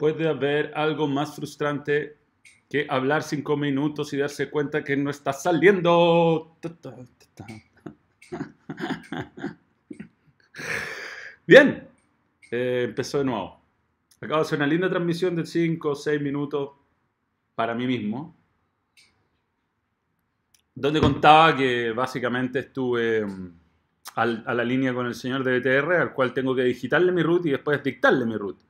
[0.00, 2.16] Puede haber algo más frustrante
[2.70, 6.56] que hablar cinco minutos y darse cuenta que no está saliendo.
[11.46, 11.86] Bien,
[12.50, 13.60] eh, empezó de nuevo.
[14.22, 16.70] Acabo de hacer una linda transmisión de 5 o 6 minutos
[17.54, 18.38] para mí mismo,
[20.74, 23.60] donde contaba que básicamente estuve mm,
[24.14, 27.44] a la línea con el señor de BTR, al cual tengo que digitarle mi root
[27.44, 28.69] y después dictarle mi root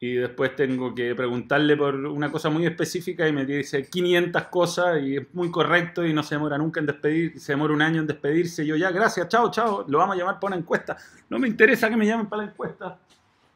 [0.00, 5.02] y después tengo que preguntarle por una cosa muy específica y me dice 500 cosas
[5.02, 8.00] y es muy correcto y no se demora nunca en despedir, se demora un año
[8.02, 8.62] en despedirse.
[8.62, 10.96] Y yo ya, gracias, chao, chao, lo vamos a llamar para una encuesta.
[11.28, 12.98] No me interesa que me llamen para la encuesta.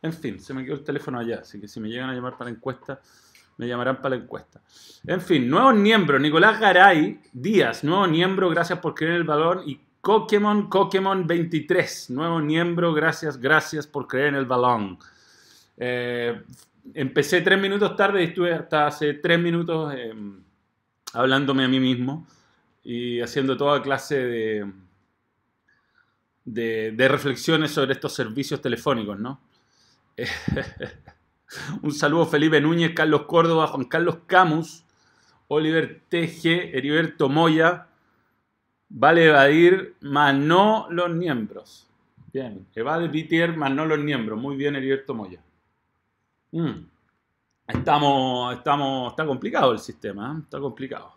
[0.02, 2.32] En fin, se me quedó el teléfono allá, así que si me llegan a llamar
[2.32, 3.00] para la encuesta,
[3.56, 4.60] me llamarán para la encuesta.
[5.06, 9.62] En fin, nuevos miembros, Nicolás Garay Díaz, nuevo miembro, gracias por creer en el balón
[9.64, 14.98] y Pokémon, Pokémon 23, nuevo miembro, gracias, gracias por creer en el balón.
[15.76, 16.42] Eh,
[16.94, 20.42] empecé tres minutos tarde y estuve hasta hace tres minutos em,
[21.12, 22.26] hablándome a mí mismo
[22.84, 24.64] y haciendo toda clase
[26.44, 29.40] de, reflexiones sobre estos servicios telefónicos, ¿no?
[31.82, 34.84] un saludo Felipe Núñez, Carlos Córdoba, Juan Carlos Camus,
[35.48, 37.86] Oliver TG, Heriberto Moya,
[38.88, 41.88] vale evadir, más los miembros.
[42.32, 44.40] Bien, evade Vitier, más los miembros.
[44.40, 45.40] Muy bien, Heriberto Moya.
[46.52, 46.86] Mm.
[47.66, 50.40] Estamos, estamos, está complicado el sistema, ¿eh?
[50.44, 51.14] está complicado.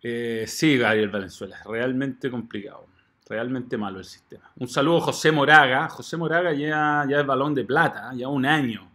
[0.00, 2.86] Eh, sí, Gabriel Valenzuela, realmente complicado,
[3.28, 4.50] realmente malo el sistema.
[4.56, 5.88] Un saludo a José Moraga.
[5.88, 8.18] José Moraga ya, ya es balón de plata, ¿eh?
[8.18, 8.88] ya un año,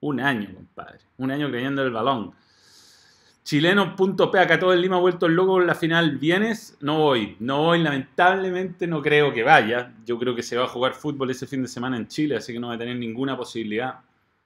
[0.00, 2.34] un año, compadre, un año creyendo el balón.
[3.44, 6.16] Chileno.p, acá todo el Lima vuelto loco en la final.
[6.18, 6.76] ¿Vienes?
[6.80, 7.36] No voy.
[7.40, 9.92] No voy, lamentablemente no creo que vaya.
[10.06, 12.52] Yo creo que se va a jugar fútbol ese fin de semana en Chile, así
[12.52, 14.00] que no va a tener ninguna posibilidad.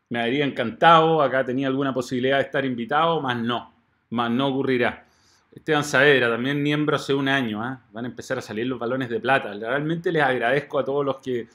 [0.09, 3.75] Me habría encantado, acá tenía alguna posibilidad de estar invitado, más no,
[4.11, 5.05] más no ocurrirá.
[5.53, 7.79] Esteban Saavedra, también miembro hace un año, ¿eh?
[7.91, 9.55] van a empezar a salir los balones de plata.
[9.55, 11.49] Realmente les agradezco a todos los que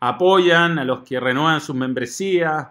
[0.00, 2.68] apoyan, a los que renuevan sus membresías,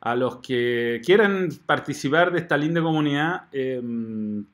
[0.00, 3.44] a los que quieran participar de esta linda comunidad.
[3.52, 4.44] Em,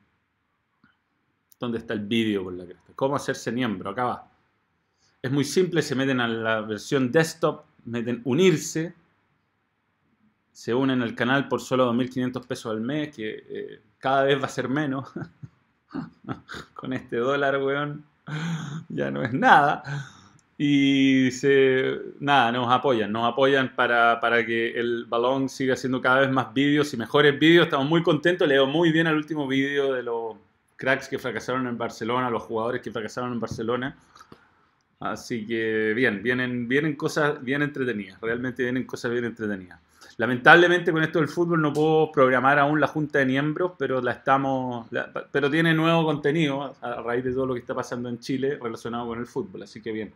[1.59, 2.93] ¿Dónde está el vídeo por la cresta?
[2.95, 3.89] ¿Cómo hacerse miembro?
[3.89, 4.31] Acá va.
[5.21, 8.93] Es muy simple, se meten a la versión desktop, meten unirse
[10.55, 14.45] se unen al canal por solo 2.500 pesos al mes, que eh, cada vez va
[14.45, 15.11] a ser menos.
[16.73, 18.05] Con este dólar, weón,
[18.87, 19.83] ya no es nada.
[20.57, 26.21] Y se, nada, nos apoyan, nos apoyan para, para, que el balón siga haciendo cada
[26.21, 27.65] vez más vídeos y mejores vídeos.
[27.65, 30.37] Estamos muy contentos, leo muy bien el último vídeo de los
[30.77, 33.97] cracks que fracasaron en Barcelona, los jugadores que fracasaron en Barcelona.
[35.01, 39.81] Así que bien, vienen, vienen cosas bien entretenidas, realmente vienen cosas bien entretenidas.
[40.17, 44.13] Lamentablemente con esto del fútbol no puedo programar aún la junta de miembros, pero la
[44.13, 44.87] estamos,
[45.31, 49.07] pero tiene nuevo contenido a raíz de todo lo que está pasando en Chile relacionado
[49.07, 50.13] con el fútbol, así que bien.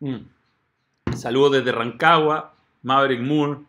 [0.00, 1.14] Mm.
[1.14, 3.60] Saludos desde Rancagua, Maverick Moore,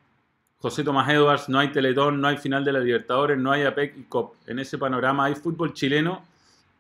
[0.59, 3.97] José Tomás Edwards, no hay Teletón, no hay final de la Libertadores, no hay APEC
[3.97, 4.35] y COP.
[4.47, 6.23] En ese panorama hay fútbol chileno.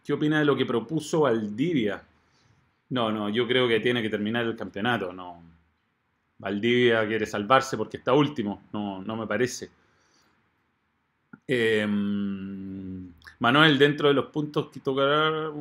[0.05, 2.01] ¿Qué opina de lo que propuso Valdivia?
[2.89, 5.41] No, no, yo creo que tiene que terminar el campeonato, no,
[6.39, 9.71] Valdivia quiere salvarse porque está último, no, no me parece.
[11.47, 15.51] Em, Manuel, dentro de los puntos que tocará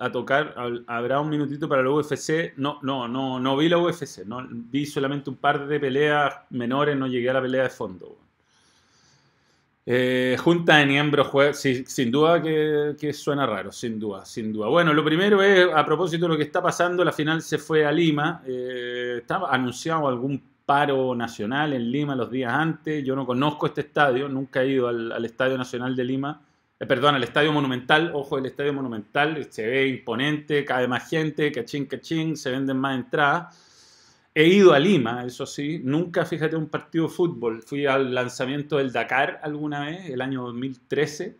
[0.00, 0.54] a tocar,
[0.86, 2.54] habrá un minutito para la UFC.
[2.56, 6.96] No, no, no, no vi la UFC, no, vi solamente un par de peleas menores,
[6.96, 8.18] no llegué a la pelea de fondo.
[9.88, 11.30] Eh, junta de miembros,
[11.60, 14.66] sin duda que, suena raro, sin duda, sin duda.
[14.66, 17.86] Bueno, lo primero es, a propósito de lo que está pasando, la final se fue
[17.86, 23.24] a Lima, eh, estaba anunciado algún paro nacional en Lima los días antes, yo no
[23.24, 26.40] conozco este estadio, nunca he ido al, Estadio Nacional de Lima,
[26.80, 31.52] eh, perdón, al Estadio Monumental, ojo, el Estadio Monumental se ve imponente, cae más gente,
[31.52, 33.56] cachín, cachín, se venden más entradas.
[34.38, 37.62] He ido a Lima, eso sí, nunca, fíjate, un partido de fútbol.
[37.62, 41.38] Fui al lanzamiento del Dakar alguna vez, el año 2013,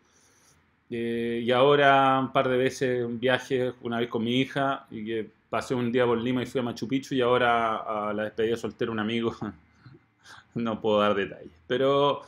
[0.88, 5.04] eh, y ahora un par de veces un viaje, una vez con mi hija, y
[5.04, 8.22] que pasé un día por Lima y fui a Machu Picchu, y ahora a la
[8.22, 9.37] despedida soltera un amigo,
[10.54, 11.52] no puedo dar detalles.
[11.66, 12.22] Pero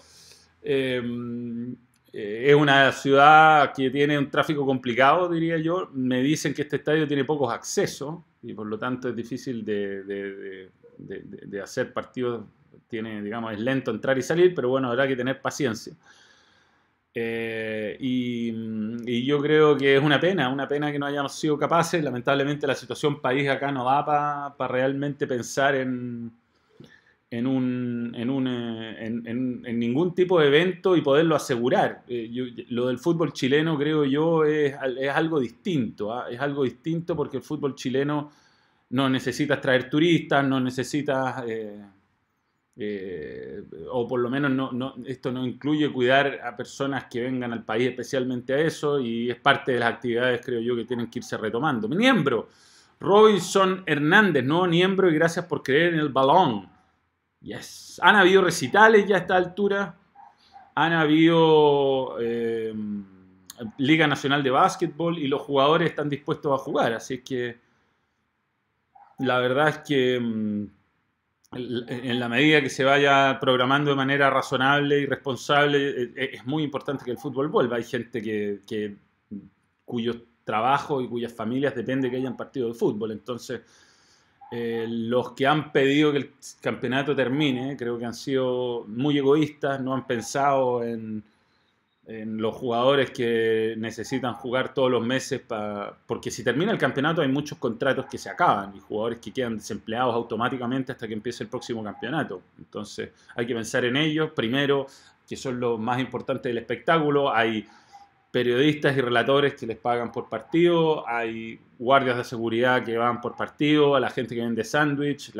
[0.62, 1.72] em,
[2.12, 5.88] eh, es una ciudad que tiene un tráfico complicado, diría yo.
[5.94, 10.70] Me dicen que este estadio tiene pocos accesos y por lo tanto es difícil de,
[11.62, 12.44] hacer partidos,
[12.88, 15.94] tiene, digamos, es lento entrar y salir, pero bueno, habrá que tener paciencia.
[17.14, 22.02] Eh, y, yo creo que es una pena, una pena que no hayamos sido capaces.
[22.02, 24.04] Lamentablemente la situación país acá no da
[24.56, 26.32] para realmente pensar en,
[27.30, 32.04] en, un, en, un, eh, en, ningún tipo de evento y poderlo asegurar.
[32.08, 32.30] Eh,
[32.70, 36.12] lo del fútbol chileno, creo yo, es, es algo distinto.
[36.12, 36.30] ¿ah?
[36.30, 38.30] Es algo distinto porque el fútbol chileno
[38.90, 41.44] no necesitas traer turistas, no necesitas,
[42.80, 47.52] eh, o por lo menos no, no, esto no incluye cuidar a personas que vengan
[47.52, 51.10] al país especialmente a eso y es parte de las actividades, creo yo, que tienen
[51.10, 51.88] que irse retomando.
[51.88, 52.48] Miembro,
[53.00, 56.77] Robinson Hernández, nuevo miembro y gracias por creer en el balón.
[57.40, 58.00] Yes.
[58.02, 59.96] Han habido recitales ya a esta altura.
[60.74, 62.74] Han habido eh,
[63.78, 66.92] Liga Nacional de Básquetbol y los jugadores están dispuestos a jugar.
[66.92, 67.58] Así que
[69.18, 70.66] la verdad es que mm,
[71.52, 76.46] en la medida que se vaya programando de manera razonable y responsable, eh, eh, es
[76.46, 77.76] muy importante que el fútbol vuelva.
[77.76, 78.96] Hay gente que, que
[79.84, 80.12] cuyo
[80.44, 83.12] trabajo y cuyas familias depende que hayan partido de fútbol.
[83.12, 83.62] Entonces,
[84.50, 86.30] eh, los que han pedido que el
[86.60, 91.22] campeonato termine, creo que han sido muy egoístas, no han pensado en,
[92.10, 95.42] los jugadores que necesitan jugar todos los meses,
[96.06, 99.58] porque si termina el campeonato hay muchos contratos que se acaban y jugadores que quedan
[99.58, 102.40] desempleados automáticamente hasta que empiece el próximo campeonato.
[102.56, 104.86] Entonces hay que pensar en ellos, primero,
[105.28, 107.68] que son los más importantes del espectáculo, hay
[108.30, 113.36] periodistas y relatores que les pagan por partido, hay guardias de seguridad que van por
[113.36, 115.32] partido, a la gente que vende sándwich,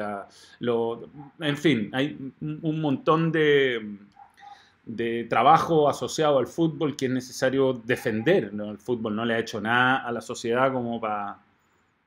[1.40, 3.98] en fin, hay un montón de,
[4.88, 8.50] de trabajo asociado al fútbol que es necesario defender.
[8.54, 11.38] El fútbol no le ha hecho nada a la sociedad como para,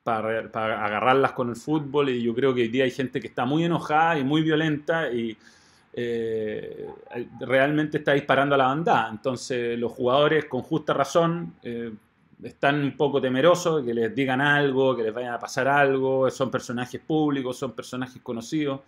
[0.04, 3.46] para, agarrarlas con el fútbol y yo creo que hoy día hay gente que está
[3.46, 5.38] muy enojada y muy violenta y
[5.94, 6.88] eh,
[7.40, 9.08] realmente está disparando a la banda.
[9.10, 11.92] Entonces los jugadores con justa razón eh,
[12.44, 16.30] están un poco temerosos de que les digan algo, que les vaya a pasar algo,
[16.30, 18.82] son personajes públicos, son personajes conocidos.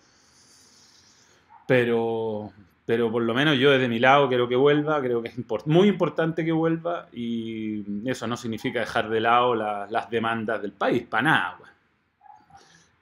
[1.67, 2.51] Pero,
[2.85, 5.87] pero por lo menos yo desde mi lado quiero que vuelva, creo que es muy
[5.87, 11.23] importante que vuelva y eso no significa dejar de lado las demandas del país, para
[11.23, 11.57] nada.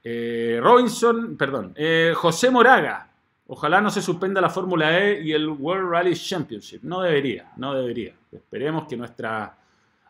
[0.03, 1.75] Eh, Robinson, perdón,
[2.15, 3.10] José Moraga,
[3.53, 6.83] Ojalá no se suspenda la Fórmula E y el World Rally Championship.
[6.83, 8.15] No debería, no debería.
[8.31, 9.51] Esperemos que nuestras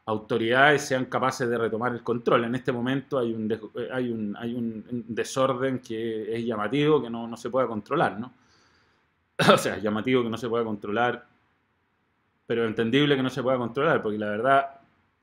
[0.06, 2.44] autoridades sean capaces de retomar el control.
[2.44, 3.52] En este momento hay un,
[3.92, 8.32] hay un, hay un desorden que es llamativo, que no, no se puede controlar, ¿no?
[9.52, 11.26] o sea, llamativo que no se pueda controlar,
[12.46, 14.82] pero entendible que no se pueda controlar, porque la verdad,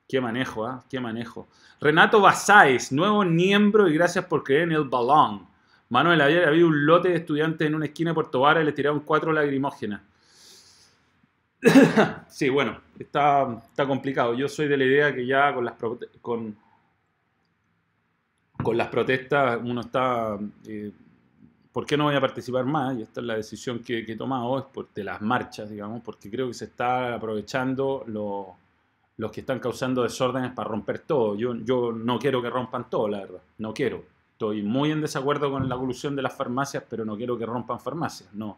[0.09, 0.83] qué manejo, ¿ah?
[0.91, 1.47] Qué manejo.
[1.81, 5.47] Renato Basáez, nuevo miembro y gracias por creer en el balón.
[5.91, 8.73] Manuel, ayer había un lote de estudiantes en una esquina de Puerto Vara y le
[8.73, 10.03] tiraron cuatro lagrimógenas.
[12.29, 14.35] sí, bueno, está, está, complicado.
[14.35, 15.75] Yo soy de la idea que ya con las,
[16.21, 16.57] con,
[18.63, 20.39] con las protestas uno está...
[20.67, 20.93] Eh,
[21.73, 22.99] ¿Por qué no voy a participar más?
[22.99, 26.29] Y esta es la decisión que, he tomado, es por, de las marchas, digamos, porque
[26.29, 31.37] creo que se está aprovechando los que están causando desórdenes para romper todo.
[31.37, 33.43] Yo, yo no quiero que rompan todo, la verdad.
[33.59, 34.18] No quiero.
[34.39, 37.81] Estoy muy en desacuerdo con la evolución de las farmacias, pero no quiero que rompan
[37.81, 38.33] farmacias.
[38.35, 38.57] No,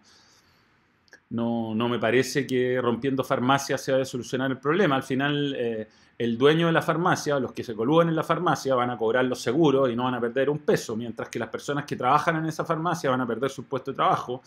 [1.30, 4.96] no, no me parece que rompiendo farmacias se vaya a solucionar el problema.
[4.96, 5.88] Al final, eh,
[6.18, 9.24] el dueño de la farmacia, los que se colúan en la farmacia, van a cobrar
[9.24, 12.36] los seguros y no van a perder un peso, mientras que las personas que trabajan
[12.36, 14.42] en esa farmacia van a perder su puesto de trabajo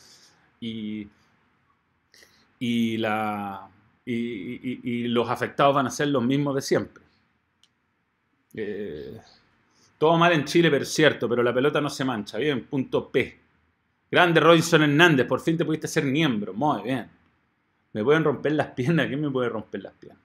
[0.60, 1.08] y,
[2.60, 3.68] y, la,
[4.06, 7.04] y, los afectados van a ser los mismos de siempre.
[8.54, 9.20] Eh,
[10.04, 12.38] todo mal en Chile, pero cierto, pero la pelota no se mancha.
[12.38, 13.40] Bien, punto P.
[14.12, 16.54] Grande Robinson Hernández, por fin te pudiste ser miembro.
[16.54, 17.08] Muy bien.
[17.94, 19.08] Me pueden romper las piernas.
[19.08, 20.22] ¿Quién me puede romper las piernas?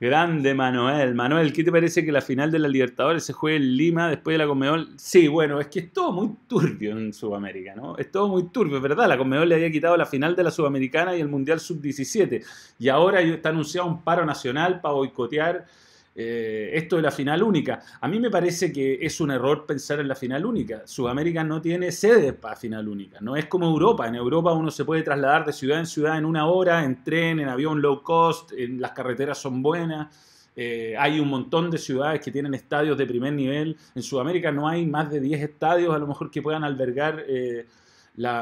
[0.00, 1.14] Grande Manuel.
[1.14, 4.34] Manuel, ¿qué te parece que la final de la Libertadores se juegue en Lima después
[4.34, 4.88] de la Conmebol?
[4.96, 7.96] Sí, bueno, es que es todo muy turbio en Sudamérica, ¿no?
[7.96, 9.06] Es todo muy turbio, ¿verdad?
[9.06, 12.44] La Conmebol le había quitado la final de la Sudamericana y el Mundial Sub-17.
[12.80, 15.64] Y ahora está anunciado un paro nacional para boicotear
[16.14, 17.80] eh, esto de la final única.
[18.00, 20.86] A mí me parece que es un error pensar en la final única.
[20.86, 23.18] Sudamérica no tiene sede para final única.
[23.20, 24.06] No es como Europa.
[24.06, 27.40] En Europa uno se puede trasladar de ciudad en ciudad en una hora, en tren,
[27.40, 30.14] en avión low cost, en, las carreteras son buenas.
[30.54, 33.76] Eh, hay un montón de ciudades que tienen estadios de primer nivel.
[33.94, 37.66] En Sudamérica no hay más de 10 estadios a lo mejor que puedan albergar eh,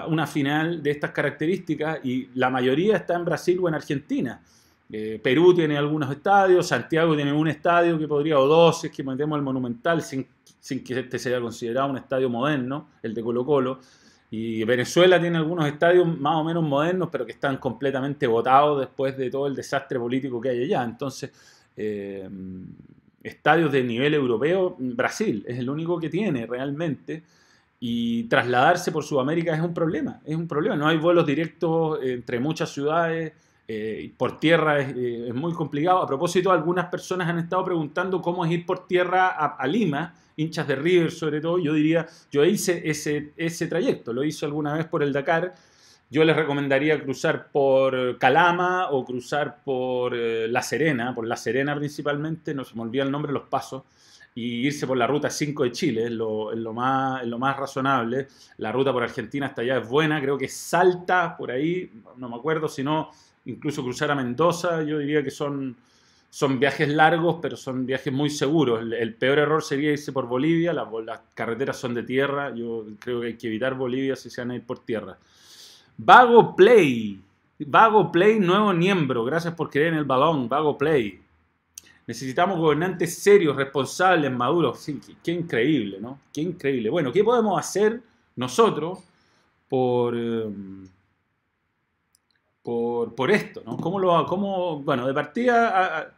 [0.09, 4.41] una final de estas características y la mayoría está en Brasil o en Argentina.
[4.93, 9.05] Eh, Perú tiene algunos estadios, Santiago tiene un estadio que podría, o dos, es que
[9.05, 10.27] metemos el Monumental, sin,
[10.85, 13.79] que este sea considerado un estadio moderno, el de Colo Colo.
[14.33, 19.17] Y Venezuela tiene algunos estadios más o menos modernos, pero que están completamente votados después
[19.17, 20.85] de todo el desastre político que hay allá.
[20.85, 21.31] Entonces,
[21.77, 22.29] eh,
[23.23, 27.23] estadios de nivel europeo, Brasil es el único que tiene realmente.
[27.83, 30.77] y trasladarse por Sudamérica es un problema, es un problema.
[30.77, 33.33] No hay vuelos directos entre muchas ciudades,
[33.73, 36.03] eh, por tierra eh, es, muy complicado.
[36.03, 40.67] A propósito, algunas personas han estado preguntando cómo es ir por tierra a, Lima, hinchas
[40.67, 41.57] de River sobre todo.
[41.61, 45.55] Yo diría, yo hice ese, ese trayecto, lo hice alguna vez por el Dakar.
[46.11, 51.77] Yo les recomendaría cruzar por Calama o cruzar por eh, La Serena, por La Serena
[51.77, 53.85] principalmente, no se me olvida el nombre, los pasos
[54.35, 58.29] y irse por la ruta 5 de Chile, es lo, más, lo más razonable.
[58.59, 62.37] La ruta por Argentina hasta allá es buena, creo que salta por ahí, no me
[62.37, 63.11] acuerdo, si no,
[63.47, 65.77] incluso cruzar a Mendoza, yo diría que son,
[66.29, 68.81] son viajes largos, pero son viajes muy seguros.
[68.81, 73.27] El, peor error sería irse por Bolivia, las, carreteras son de tierra, yo creo que
[73.29, 75.19] hay que evitar Bolivia si se van a ir por tierra.
[75.97, 77.21] Vago Play,
[77.59, 81.21] Vago Play, nuevo miembro, gracias por creer en el balón, Vago Play.
[82.07, 84.85] Necesitamos gobernantes serios, responsables, maduros.
[85.23, 86.19] qué, increíble, ¿no?
[86.33, 86.91] Qué increíble.
[86.91, 88.01] Bueno, ¿qué podemos hacer
[88.35, 88.99] nosotros
[89.69, 90.89] por, em,
[93.17, 93.63] por, esto?
[93.65, 93.77] ¿no?
[93.77, 96.13] ¿Cómo lo, cómo, bueno, de partida,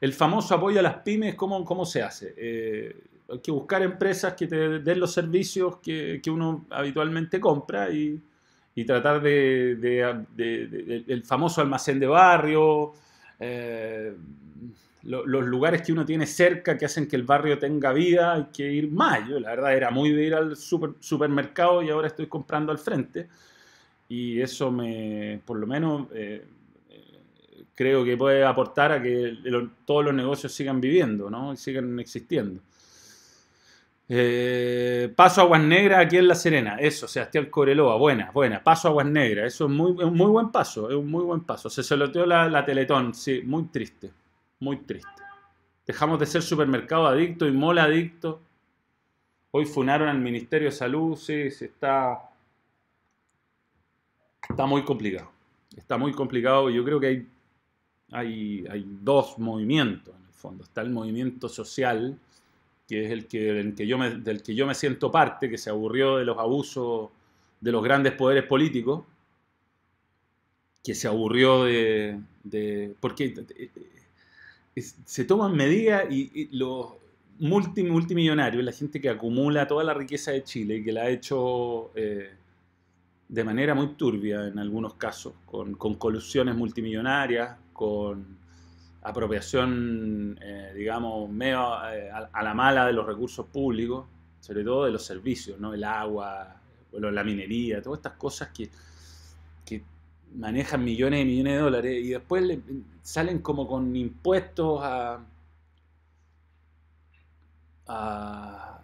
[0.00, 2.34] el famoso apoyo a las pymes, ¿cómo, cómo se hace?
[2.36, 2.96] Eh,
[3.30, 8.20] hay que buscar empresas que te den los servicios que, uno habitualmente compra y,
[8.86, 12.92] tratar de, de, el famoso almacén de barrio,
[13.38, 14.14] eh,
[15.04, 18.70] los lugares que uno tiene cerca que hacen que el barrio tenga vida, hay que
[18.70, 19.28] ir más.
[19.28, 23.28] Yo la verdad era muy de ir al supermercado y ahora estoy comprando al frente.
[24.14, 26.44] Y eso me, por lo menos, eh,
[26.90, 29.36] eh, creo que puede aportar a que
[29.84, 31.52] todos los negocios sigan viviendo, ¿no?
[31.52, 32.60] Y sigan existiendo.
[34.08, 39.06] Eh, paso Aguas Negras aquí en La Serena, eso, Sebastián Coreloa, buena, buena, paso Aguas
[39.06, 41.70] Negras, eso es, muy, un muy buen paso, es un muy buen paso.
[41.70, 44.10] Se soloteó la, la Teletón, sí, muy triste
[44.64, 45.08] muy triste.
[45.86, 48.40] Dejamos de ser supermercado adicto y mola adicto.
[49.50, 52.30] Hoy funaron al Ministerio de Salud, sí, sí, está,
[54.48, 55.30] está muy complicado.
[55.76, 56.70] Está muy complicado.
[56.70, 57.28] Yo creo que hay,
[58.12, 60.64] hay, hay dos movimientos en el fondo.
[60.64, 62.18] Está el movimiento social,
[62.88, 65.70] que es el que, que yo me, del que yo me siento parte, que se
[65.70, 67.10] aburrió de los abusos
[67.60, 69.04] de los grandes poderes políticos,
[70.82, 72.20] que se aburrió de...
[72.42, 73.34] de porque
[74.76, 76.94] se toman medidas y, los
[77.38, 82.30] multimillonarios, la gente que acumula toda la riqueza de Chile que la ha hecho eh,
[83.28, 88.38] de manera muy turbia en algunos casos, con, colusiones multimillonarias, con
[89.02, 94.06] apropiación, eh, digamos, medio eh, a, la mala de los recursos públicos,
[94.40, 95.74] sobre todo de los servicios, ¿no?
[95.74, 96.60] el agua,
[96.92, 98.70] la minería, todas estas cosas que,
[99.64, 99.82] que
[100.34, 102.60] manejan millones y millones de dólares y después le,
[103.02, 105.20] salen como con impuestos a,
[107.86, 108.80] a,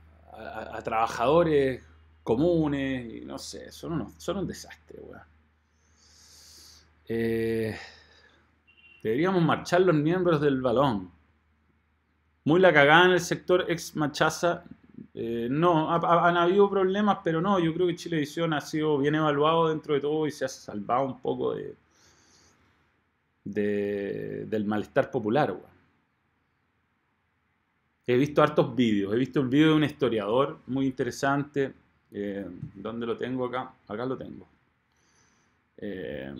[0.84, 1.84] trabajadores
[2.30, 5.00] comunes, y no sé, son, son un desastre.
[7.08, 7.76] Eh,
[9.02, 11.10] deberíamos marchar los miembros del balón.
[12.44, 14.62] Muy la cagada en el sector ex Machaza.
[15.12, 19.68] Eh, no, han habido problemas, pero no, yo creo que Chilevisión ha sido bien evaluado
[19.68, 21.74] dentro de todo y se ha salvado un poco de,
[24.46, 25.52] del malestar popular.
[28.06, 31.74] He visto hartos vídeos, he visto un vídeo de un historiador muy interesante.
[32.12, 33.72] Eh, ¿Dónde lo tengo acá?
[33.88, 34.46] Acá lo tengo.
[35.76, 36.34] Eh,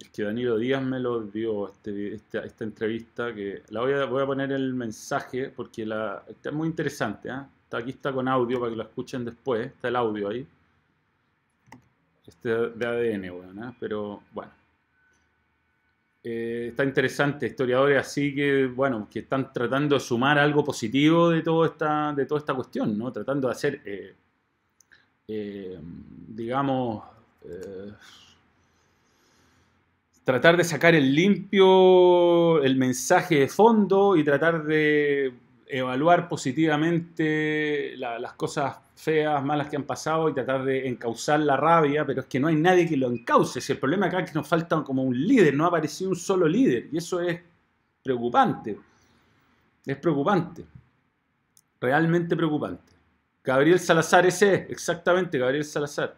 [0.00, 4.22] es que Danilo Díaz me lo dio este, esta, entrevista que la voy a, voy
[4.22, 7.30] a poner el mensaje porque la, está muy interesante.
[7.30, 7.48] ¿ah?
[7.64, 9.66] Está, aquí está con audio para que lo escuchen después.
[9.66, 10.46] Está el audio ahí
[12.28, 13.74] este de ADN, bueno, ¿eh?
[13.80, 14.52] pero bueno.
[16.22, 21.42] Eh, está interesante, historiadores así que, bueno, que están tratando de sumar algo positivo de,
[21.42, 23.12] todo esta, de toda esta cuestión, ¿no?
[23.12, 23.80] Tratando de hacer,
[25.26, 25.78] eh,
[26.28, 27.04] digamos,
[30.24, 35.32] tratar de sacar el limpio, el mensaje de fondo y tratar de
[35.66, 42.04] evaluar positivamente las cosas feas, malas que han pasado y tratar de encauzar la rabia,
[42.04, 43.60] pero es que no hay nadie que lo encauce.
[43.60, 46.16] Si el problema acá es que nos falta como un líder, no ha aparecido un
[46.16, 47.40] solo líder y eso es
[48.02, 48.76] preocupante.
[49.86, 50.66] Es preocupante.
[51.80, 52.92] Realmente preocupante.
[53.44, 56.16] Gabriel Salazar ese es, exactamente, Gabriel Salazar.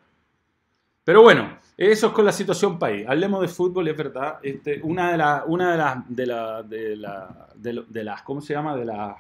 [1.04, 3.06] Pero bueno, eso es con la situación país.
[3.06, 4.38] Hablemos de fútbol, es verdad.
[4.42, 8.54] Este, una de las, una de las, de la, de la, de, las, ¿cómo se
[8.54, 8.75] llama?
[8.75, 9.16] De las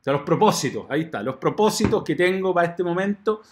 [0.00, 3.42] eh, de, los propósitos, ahí está, los propósitos que tengo para este momento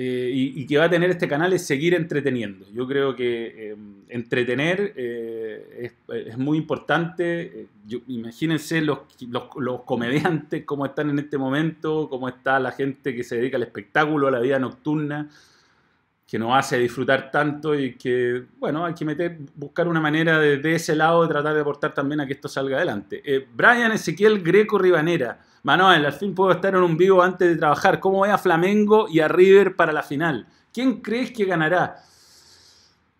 [0.00, 2.64] eh, y, que va a tener este canal es seguir entreteniendo.
[2.72, 3.76] Yo creo que eh,
[4.08, 7.66] entretener eh, es, muy importante.
[8.06, 13.38] imagínense los, los, comediantes, cómo están en este momento, cómo está la gente que se
[13.38, 15.28] dedica al espectáculo, a la vida nocturna,
[16.28, 20.58] que nos hace disfrutar tanto y que, bueno, hay que meter, buscar una manera de,
[20.58, 23.48] de ese lado de tratar de aportar también a que esto salga adelante.
[23.52, 25.40] Brian Ezequiel Greco Ribanera.
[25.62, 28.00] Manuel, al fin puedo estar en un vivo antes de trabajar.
[28.00, 30.46] ¿Cómo ve a Flamengo y a River para la final?
[30.72, 32.02] ¿Quién crees que ganará?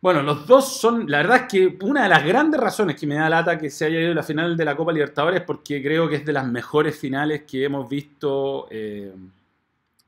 [0.00, 3.16] Bueno, los dos son, la verdad es que una de las grandes razones que me
[3.16, 6.16] da lata que se haya ido la final de la Copa Libertadores porque creo que
[6.16, 9.12] es de las mejores finales que hemos visto eh,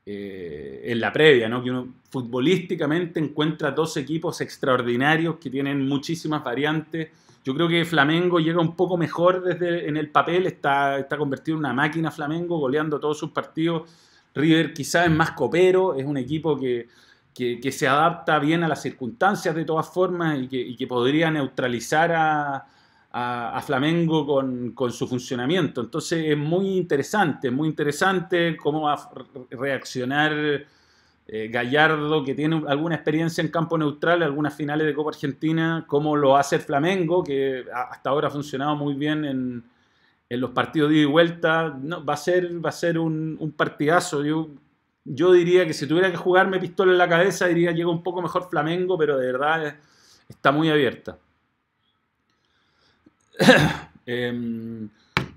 [0.05, 1.61] eh, en la previa, ¿no?
[1.61, 7.09] Que uno futbolísticamente encuentra dos equipos extraordinarios que tienen muchísimas variantes
[7.43, 11.55] yo creo que Flamengo llega un poco mejor desde en el papel, está, está convertido
[11.55, 13.89] en una máquina Flamengo, goleando todos sus partidos.
[14.35, 16.87] River quizás es más copero, es un equipo que,
[17.71, 24.25] se adapta bien a las circunstancias de todas formas y que, podría neutralizar a, Flamengo
[24.25, 25.81] con, con, su funcionamiento.
[25.81, 29.11] Entonces es muy interesante, muy interesante cómo va a
[29.49, 30.31] reaccionar
[31.33, 36.17] eh, Gallardo, que tiene alguna experiencia en campo neutral, algunas finales de Copa Argentina, como
[36.17, 39.63] lo hace el Flamengo, que hasta ahora ha funcionado muy bien en,
[40.29, 41.73] los partidos de ida y vuelta.
[41.81, 44.25] No, va a ser, va a ser un, partidazo.
[44.25, 44.49] Yo,
[45.05, 48.21] yo diría que si tuviera que jugarme pistola en la cabeza, diría llega un poco
[48.21, 49.77] mejor Flamengo, pero de verdad
[50.27, 51.17] está muy abierta.
[54.03, 54.89] Em,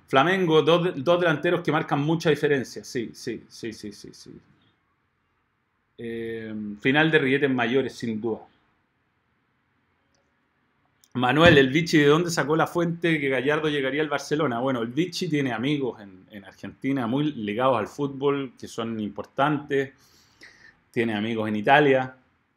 [0.09, 2.83] Flamengo, dos, dos, delanteros que marcan mucha diferencia.
[2.83, 4.41] Sí, sí, sí, sí, sí.
[5.97, 8.41] Eh, final de rilletes mayores, sin duda.
[11.17, 14.59] Manuel, el Vichy, ¿de dónde sacó la fuente que Gallardo llegaría al Barcelona?
[14.59, 19.93] Bueno, el Vichy tiene amigos en, Argentina muy ligados al fútbol, que son importantes.
[20.91, 22.17] Tiene amigos en Italia,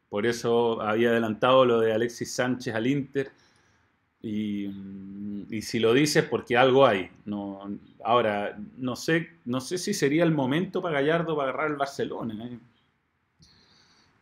[0.10, 3.32] por eso había adelantado lo de Alexis Sánchez al Inter.
[4.24, 4.72] Y,
[5.62, 7.12] si lo dices, porque algo hay.
[7.26, 7.60] No,
[8.04, 12.46] ahora, no sé, no sé si sería el momento para Gallardo para agarrar el Barcelona.
[12.48, 12.60] ¿eh?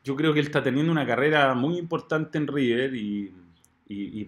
[0.06, 3.34] Yo creo que él está teniendo una carrera muy importante en River y,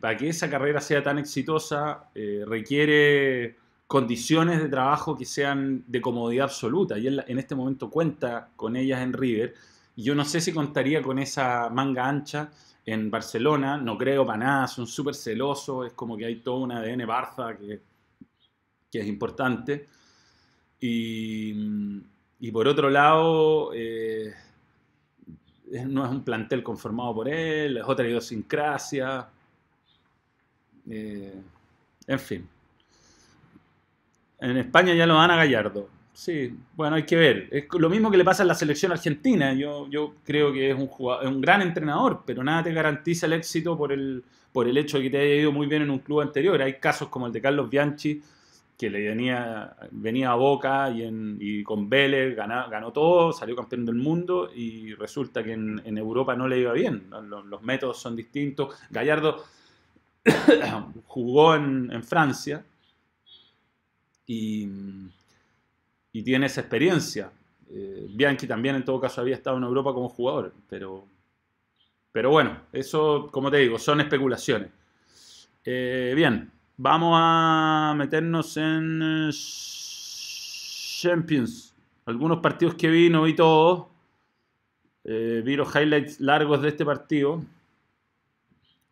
[0.02, 6.02] para que esa carrera sea tan exitosa eh, requiere condiciones de trabajo que sean de
[6.02, 9.54] comodidad absoluta y él en este momento cuenta con ellas en River
[9.96, 12.50] y yo no sé si contaría con esa manga ancha
[12.84, 16.72] en Barcelona, no creo para nada, son súper celosos, es como que hay todo un
[16.72, 17.82] ADN Barça que,
[18.92, 19.86] que es importante.
[20.80, 21.54] Y,
[22.52, 23.72] por otro lado...
[23.74, 24.34] Eh,
[25.88, 29.28] no es un plantel conformado por él, es otra idiosincrasia.
[30.90, 31.42] Eh,
[32.08, 32.48] en fin.
[34.40, 35.90] En España ya lo dan a Gallardo.
[36.14, 37.48] Sí, bueno, hay que ver.
[37.52, 39.54] Es lo mismo que le pasa a la selección argentina.
[39.54, 43.34] Yo, yo creo que es un, jugador, un gran entrenador, pero nada te garantiza el
[43.34, 46.00] éxito por el, por el hecho de que te haya ido muy bien en un
[46.00, 46.60] club anterior.
[46.62, 48.22] Hay casos como el de Carlos Bianchi,
[48.78, 53.96] que le venía, venía a Boca y, con Vélez ganó, ganó, todo, salió campeón del
[53.96, 57.10] mundo y resulta que en, Europa no le iba bien.
[57.10, 58.76] Los, métodos son distintos.
[58.92, 59.44] Gallardo
[61.08, 62.64] jugó en, Francia
[64.28, 64.70] y,
[66.14, 67.32] y, tiene esa experiencia.
[67.70, 71.06] Eh, Bianchi también en todo caso había estado en Europa como jugador, pero,
[72.12, 74.70] pero bueno, eso como te digo, son especulaciones.
[75.66, 79.32] Eh, bien, Vamos a meternos en eh,
[81.02, 81.76] Champions.
[82.06, 83.88] Algunos partidos que vi, no vi todos.
[85.04, 87.42] Eh, vi los highlights largos de este partido.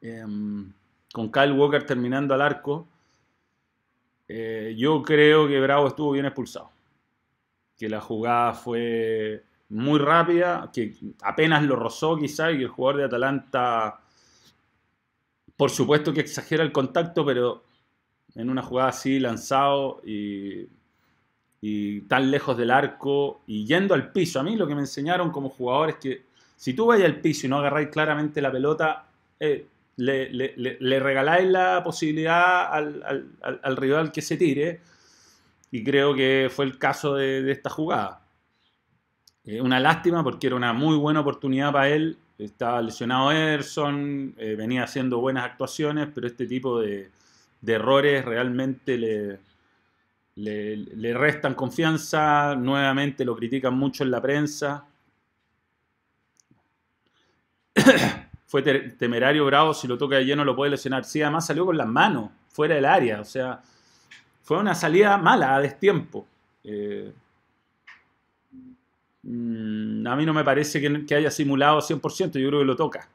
[0.01, 0.73] Em,
[1.13, 2.87] con Kyle Walker terminando al arco.
[4.27, 6.71] Eh, yo creo que Bravo estuvo bien expulsado.
[7.77, 13.05] Que la jugada fue muy rápida, que apenas lo rozó quizá y el jugador de
[13.05, 13.99] Atalanta,
[15.55, 17.63] por supuesto que exagera el contacto, pero
[18.35, 20.67] en una jugada así, lanzado y,
[22.07, 24.39] tan lejos del arco y yendo al piso.
[24.39, 27.47] A mí lo que me enseñaron como jugador es que si tú vayas al piso
[27.47, 29.07] y no agarráis claramente la pelota,
[29.39, 34.81] eh, le, regaláis la posibilidad al, rival que se tire.
[35.71, 38.21] Y creo que fue el caso de, esta jugada.
[39.43, 42.15] Eh, una lástima porque era una muy buena oportunidad para él.
[42.37, 47.09] Estaba lesionado Ederson, eh, venía haciendo buenas actuaciones, pero este tipo de,
[47.65, 49.39] de errores realmente le,
[50.35, 54.85] le, restan confianza, nuevamente lo critican mucho en la prensa.
[58.45, 61.03] Fue temerario bravo, si lo toca de lleno lo puede lesionar.
[61.03, 63.61] Sí, además salió con las manos, fuera del área, o sea,
[64.43, 66.27] fue una salida mala a destiempo.
[66.63, 67.11] Eh,
[69.23, 73.09] mm, a mí no me parece que, haya simulado 100%, yo creo que lo toca.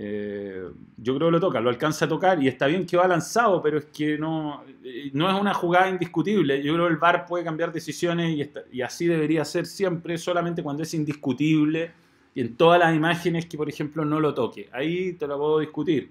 [0.00, 0.62] Eh,
[0.96, 3.60] yo creo que lo toca, lo alcanza a tocar y está bien que va lanzado,
[3.60, 6.62] pero es que no, eh, no es una jugada indiscutible.
[6.62, 10.62] Yo creo que el VAR puede cambiar decisiones y, y así debería ser siempre, solamente
[10.62, 11.90] cuando es indiscutible
[12.34, 14.68] y en todas las imágenes que, por ejemplo, no lo toque.
[14.72, 16.10] Ahí te lo puedo discutir.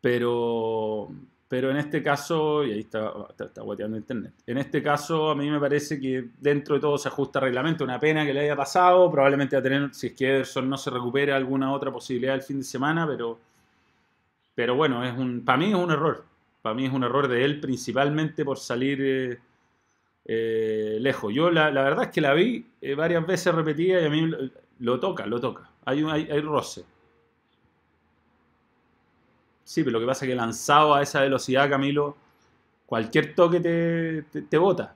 [0.00, 1.08] Pero,
[1.50, 5.50] pero en este caso, y ahí está, está, guateando internet, en este caso a mí
[5.50, 7.82] me parece que dentro de todo se ajusta reglamento.
[7.82, 10.78] Una pena que le haya pasado, probablemente va a tener, si es que Ederson no
[10.78, 13.40] se recupere, alguna otra posibilidad el fin de semana, pero,
[14.54, 16.24] pero bueno, es un, para mí es un error.
[16.62, 19.38] Para mí es un error de él principalmente por salir eh,
[20.26, 21.34] eh, lejos.
[21.34, 24.30] Yo la, verdad es que la vi eh, varias veces repetida y a mí
[24.78, 25.68] lo, toca, lo toca.
[25.84, 26.84] Hay, hay, hay roce.
[29.64, 32.16] Sí, pero lo que pasa es que lanzado a esa velocidad, Camilo,
[32.86, 34.94] cualquier toque te, te, bota.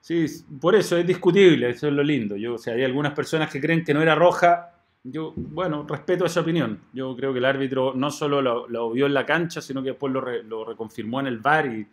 [0.00, 0.26] Sí,
[0.60, 2.36] por eso es discutible, eso es lo lindo.
[2.36, 4.72] Yo, o sea, hay algunas personas que creen que no era roja.
[5.04, 6.80] Yo, bueno, respeto esa opinión.
[6.92, 10.12] Yo creo que el árbitro no solo lo, vio en la cancha, sino que después
[10.12, 11.86] lo, reconfirmó en el VAR y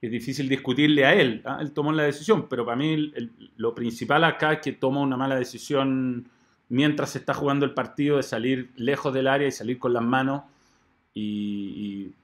[0.00, 1.42] es difícil discutirle a él.
[1.44, 1.58] ¿ah?
[1.60, 3.12] Él tomó la decisión, pero para mí
[3.56, 6.28] lo principal acá es que toma una mala decisión
[6.68, 10.02] mientras se está jugando el partido de salir lejos del área y salir con las
[10.02, 10.42] manos.
[11.14, 12.14] Y,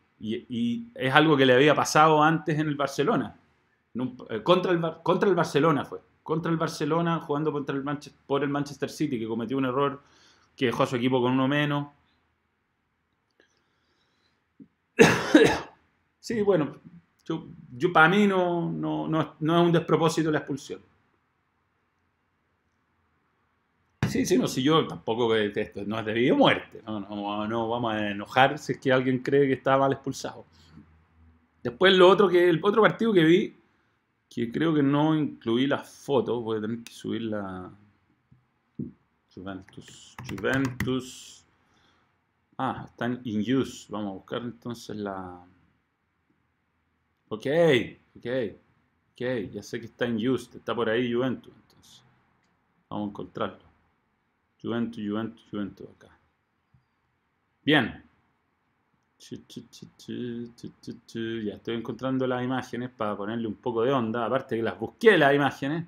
[0.95, 3.37] es algo que le había pasado antes en el Barcelona.
[4.31, 6.01] Eh, contra, el, contra el Barcelona fue.
[6.23, 7.85] Contra el Barcelona, jugando contra el
[8.27, 10.01] por el Manchester City, que cometió un error
[10.57, 11.89] que dejó a su equipo con uno menos.
[16.21, 16.77] sí, bueno,
[17.25, 20.81] yo, para mí no, no, no, no es un despropósito la expulsión.
[24.15, 26.81] Sí, sí, no, si yo tampoco esto no es debido a muerte.
[26.87, 30.47] No, no, no vamos a enojar si es que alguien cree que está mal expulsado.
[31.65, 33.57] Después lo otro que el otro partido que vi,
[34.31, 37.73] que creo que no incluí las fotos, voy a tener que subir la
[39.35, 40.15] Juventus.
[40.29, 41.45] Juventus.
[42.57, 43.91] Ah, están in use.
[43.91, 45.45] Vamos a buscar entonces la.
[47.31, 47.47] Ok,
[48.17, 48.27] ok,
[49.11, 49.51] ok.
[49.53, 50.57] Ya sé que está in use.
[50.57, 51.53] Está por ahí Juventus.
[51.53, 52.05] Entonces,
[52.89, 53.64] vamos a encontrarlo.
[54.65, 56.19] Juventus, Juventus, Juventus acá.
[57.63, 58.03] Bien.
[59.19, 64.25] Ya estoy encontrando las imágenes para ponerle un poco de onda.
[64.25, 65.87] Aparte que las busqué las imágenes.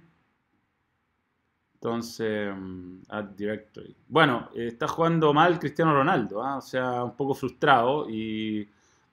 [1.74, 3.94] Entonces, mm, add directory.
[4.08, 6.56] Bueno, está jugando mal Cristiano Ronaldo, ¿ah?
[6.56, 8.68] o sea, un poco frustrado y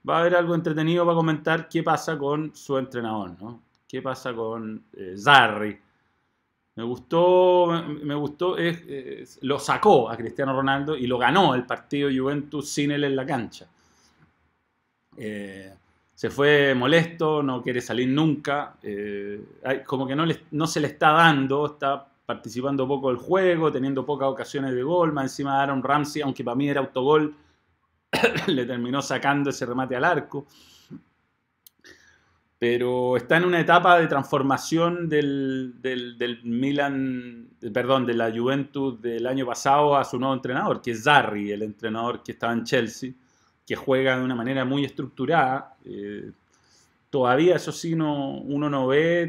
[0.08, 3.62] va a haber algo entretenido para comentar qué pasa con su entrenador, ¿no?
[3.88, 5.80] ¿Qué pasa con eh, Zarri?
[6.76, 7.68] Me gustó,
[8.02, 8.56] me gustó,
[9.42, 13.26] lo sacó a Cristiano Ronaldo y lo ganó el partido Juventus sin él en la
[13.26, 13.68] cancha.
[15.16, 15.72] Eh,
[16.16, 19.40] se fue molesto, no quiere salir nunca, eh,
[19.86, 24.30] como que no, no se le está dando, está participando poco del juego, teniendo pocas
[24.30, 27.36] ocasiones de gol, más encima Aaron Ramsey, aunque para mí era autogol,
[28.48, 30.48] le terminó sacando ese remate al arco
[32.64, 39.28] pero está en una etapa de transformación del, del, Milan, perdón, de la Juventus del
[39.28, 43.12] año pasado a su nuevo entrenador, que es Zarri, el entrenador que estaba en Chelsea,
[43.68, 45.76] que juega de una manera muy estructurada.
[45.84, 46.32] Eh,
[47.10, 49.24] todavía, eso sí, no, uno no ve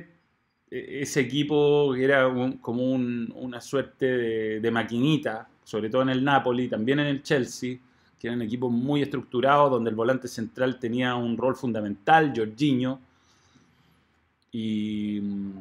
[0.71, 6.69] eh, ese equipo que era como una suerte de, maquinita, sobre todo en el Napoli,
[6.69, 7.79] también en el Chelsea,
[8.17, 13.01] que eran equipos muy estructurados, donde el volante central tenía un rol fundamental, Jorginho
[14.57, 15.21] y,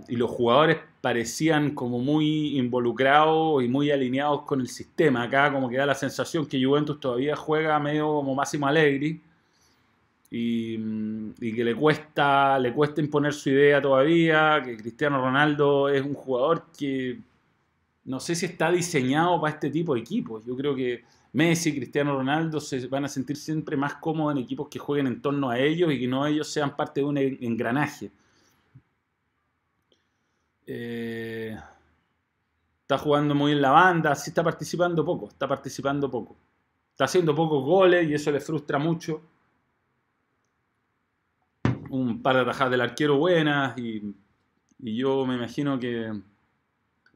[0.10, 5.23] los jugadores parecían como muy involucrados y muy alineados con el sistema.
[5.23, 9.19] Acá como que da la sensación que Juventus todavía juega medio como Máximo Allegri
[10.29, 10.75] y,
[11.41, 16.13] y, que le cuesta, le cuesta imponer su idea todavía, que Cristiano Ronaldo es un
[16.13, 17.19] jugador que
[18.06, 20.45] no sé si está diseñado para este tipo de equipos.
[20.45, 21.03] Yo creo que
[21.34, 25.08] Messi, y Cristiano Ronaldo se van a sentir siempre más cómodos en equipos que jueguen
[25.08, 28.12] en torno a ellos y que no ellos sean parte de un engranaje.
[30.65, 31.58] Eh,
[32.82, 36.36] está jugando muy en la banda, sí está participando poco, está participando poco.
[36.91, 39.21] Está haciendo pocos goles y eso le frustra mucho.
[41.89, 44.15] Un par de atajadas del arquero buenas y,
[44.80, 46.12] yo me imagino que,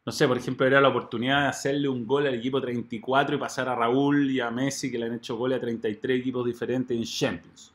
[0.05, 3.39] no sé, por ejemplo, era la oportunidad de hacerle un gol al equipo 34 y
[3.39, 6.97] pasar a Raúl y a Messi que le han hecho goles a 33 equipos diferentes
[6.97, 7.73] en Champions.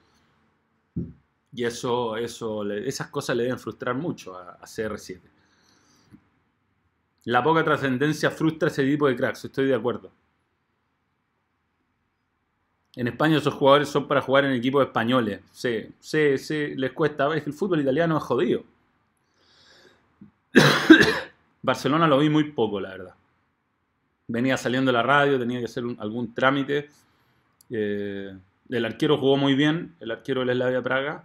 [1.54, 5.20] Y eso, eso, esas cosas le deben frustrar mucho a CR7.
[7.24, 10.10] La poca trascendencia frustra ese tipo de cracks, estoy de acuerdo.
[12.94, 15.40] En España esos jugadores son para jugar en equipos españoles.
[15.50, 17.34] Sí, sí, sí, les cuesta.
[17.34, 18.64] Es que el fútbol italiano es jodido.
[21.62, 23.14] Barcelona lo vi muy poco, la verdad.
[24.28, 26.90] Venía saliendo de la radio, tenía que hacer algún trámite.
[27.70, 28.36] Eh,
[28.68, 31.24] el arquero jugó muy bien, el arquero del Slavia Praga.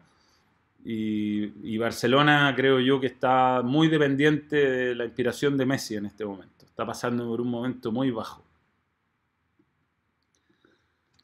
[0.84, 6.26] Y, Barcelona creo yo que está muy dependiente de la inspiración de Messi en este
[6.26, 6.66] momento.
[6.66, 8.44] Está pasando por un momento muy bajo.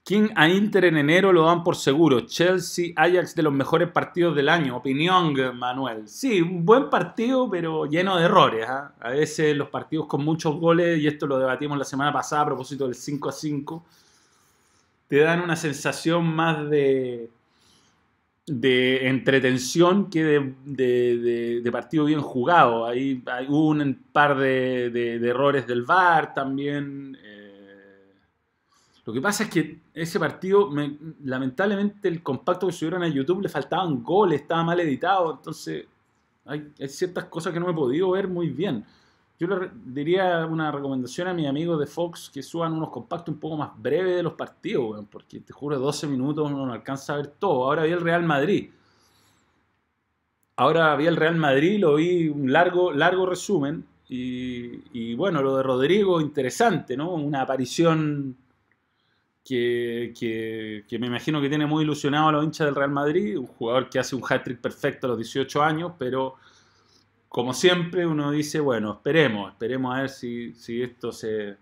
[0.03, 2.21] King a Inter en enero lo dan por seguro.
[2.21, 4.75] Chelsea, Ajax de los mejores partidos del año.
[4.75, 6.09] Opinión, Manuel.
[6.09, 8.65] Sí, un buen partido, pero lleno de errores.
[8.67, 8.93] ¿ah?
[8.99, 12.45] A veces los partidos con muchos goles, y esto lo debatimos la semana pasada a
[12.47, 13.85] propósito del 5 a 5,
[15.07, 17.29] te dan una sensación más de,
[18.45, 22.85] de entretención que de, partido bien jugado.
[22.85, 27.17] Hay, hay un par de, errores del VAR también.
[27.23, 27.43] Eh,
[29.05, 30.69] lo que pasa es que ese partido,
[31.23, 35.85] lamentablemente, el compacto que subieron a YouTube le faltaban goles, estaba mal editado, entonces
[36.45, 38.85] hay, ciertas cosas que no he podido ver muy bien.
[39.39, 43.39] Yo le diría una recomendación a mis amigos de Fox que suban unos compactos un
[43.39, 47.17] poco más breves de los partidos, porque te juro, 12 minutos uno no alcanza a
[47.17, 47.65] ver todo.
[47.65, 48.69] Ahora vi el Real Madrid.
[50.55, 53.85] Ahora vi el Real Madrid, lo vi un largo, largo resumen.
[54.07, 57.13] Y, y bueno, lo de Rodrigo, interesante, ¿no?
[57.13, 58.37] Una aparición
[59.43, 63.89] que, me imagino que tiene muy ilusionado a los hinchas del Real Madrid, un jugador
[63.89, 66.35] que hace un hat-trick perfecto a los 18 años, pero
[67.33, 71.57] como siempre uno dice, bueno, esperemos, esperemos a ver si, esto se,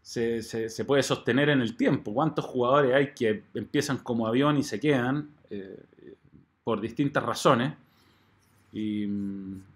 [0.00, 2.14] se, puede sostener en el tiempo.
[2.14, 5.82] ¿Cuántos jugadores hay que empiezan como avión y se quedan eh,
[6.62, 7.72] por distintas razones?
[8.72, 9.08] Y,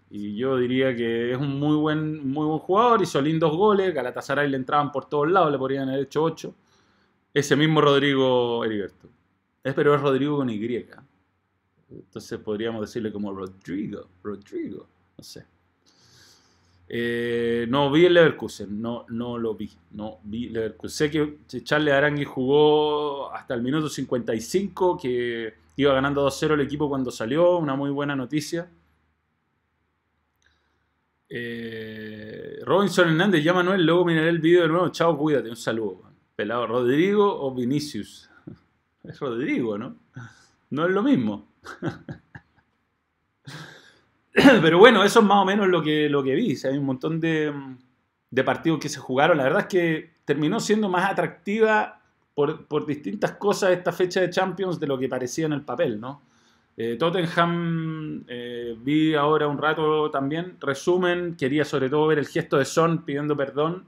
[0.08, 4.56] yo diría que es un muy buen, muy buen jugador, hizo lindos goles, Galatasaray le
[4.56, 6.54] entraban por todos lados, le podrían haber hecho 8.
[7.34, 9.08] Ese mismo Rodrigo Heriberto.
[9.64, 10.86] Es, pero es Rodrigo con Y.
[11.94, 14.08] Entonces podríamos decirle como Rodrigo.
[14.22, 14.86] Rodrigo.
[15.18, 15.46] No sé.
[16.94, 20.90] Eh, no vi el Leverkusen, no, no lo vi, no vi Leverkusen.
[20.90, 26.90] Sé que Charles Arangui jugó hasta el minuto 55, que iba ganando 2-0 el equipo
[26.90, 28.68] cuando salió, una muy buena noticia.
[31.30, 34.90] Eh, Robinson Hernández, ya Manuel, luego miraré el video de nuevo.
[34.90, 36.02] Chao, cuídate, un saludo.
[36.36, 38.28] Pelado, ¿Rodrigo o Vinicius?
[39.04, 39.96] Es Rodrigo, ¿no?
[40.70, 41.51] No es lo mismo.
[44.32, 46.56] Pero bueno, eso es más o menos lo que, lo que vi.
[46.64, 47.52] hay un montón de,
[48.44, 49.36] partidos que se jugaron.
[49.36, 52.00] La verdad es que terminó siendo más atractiva
[52.34, 56.22] por, distintas cosas esta fecha de Champions de lo que parecía en el papel, ¿no?
[56.74, 62.56] Eh, Tottenham eh, vi ahora un rato también, resumen, quería sobre todo ver el gesto
[62.56, 63.84] de Son pidiendo perdón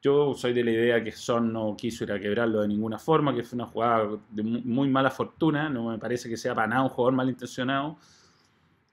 [0.00, 3.34] yo soy de la idea que Son no quiso ir a quebrarlo de ninguna forma,
[3.34, 6.82] que fue una jugada de muy mala fortuna, no me parece que sea para nada
[6.82, 7.98] un jugador malintencionado.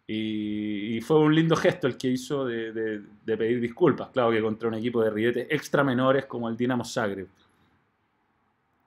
[0.07, 4.75] Y, fue un lindo gesto el que hizo de, pedir disculpas, claro que contra un
[4.75, 7.27] equipo de rietes extra menores como el Dinamo Zagreb.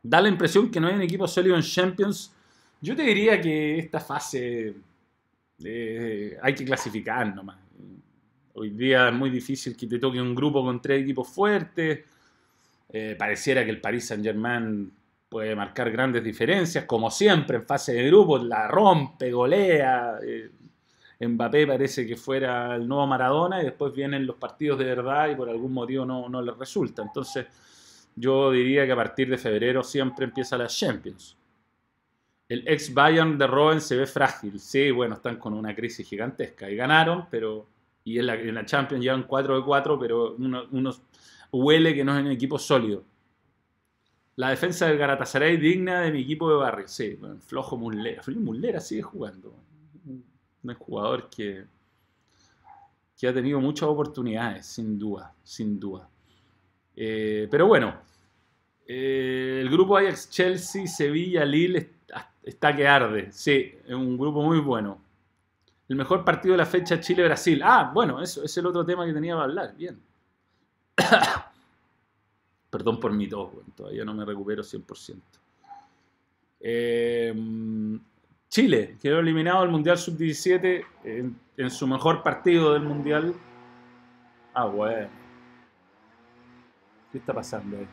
[0.02, 2.32] Da la impresión que no hay un equipo sólido en Champions.
[2.80, 4.74] Yo te diría que esta fase
[5.64, 7.67] eh, hay que clasificar nomás.
[8.60, 12.00] Hoy día es muy difícil que te toque un grupo con tres equipos fuertes.
[12.88, 14.90] Eh, pareciera que el Paris Saint Germain
[15.28, 20.18] puede marcar grandes diferencias, como siempre en fase de grupos, la rompe, golea.
[20.26, 20.50] Eh,
[21.20, 25.36] Mbappé parece que fuera el nuevo Maradona y después vienen los partidos de verdad y
[25.36, 27.02] por algún motivo no, no les resulta.
[27.02, 27.46] Entonces
[28.16, 31.36] yo diría que a partir de febrero siempre empieza la Champions.
[32.48, 34.58] El ex Bayern de Robben se ve frágil.
[34.58, 37.77] Sí, bueno, están con una crisis gigantesca y ganaron, pero
[38.08, 40.92] y en la, Champions llevan 4 de 4, pero uno,
[41.52, 43.04] huele que no es un equipo sólido.
[44.36, 46.88] La defensa del Galatasaray digna de mi equipo de barrio.
[46.88, 48.22] Sí, flojo Mullera.
[48.22, 49.54] Flojo Mullera sigue jugando.
[50.06, 51.64] Un jugador que,
[53.18, 56.08] que ha tenido muchas oportunidades, sin duda, sin duda.
[56.96, 57.94] Eh, pero bueno,
[58.86, 61.90] eh, el grupo Ajax, Chelsea, Sevilla, Lille
[62.42, 63.32] está que arde.
[63.32, 65.07] Sí, es un grupo muy bueno.
[65.88, 67.62] El mejor partido de la fecha Chile-Brasil.
[67.64, 69.74] Ah, bueno, eso es el otro tema que tenía que hablar.
[69.74, 69.98] Bien.
[72.70, 75.22] Perdón por mi tos, todavía no me recupero 100%.
[76.60, 77.98] Em,
[78.50, 83.34] Chile quedó eliminado del Mundial Sub-17 en, en, su mejor partido del Mundial.
[84.52, 85.08] Ah, bueno.
[87.10, 87.88] ¿Qué está pasando ahí?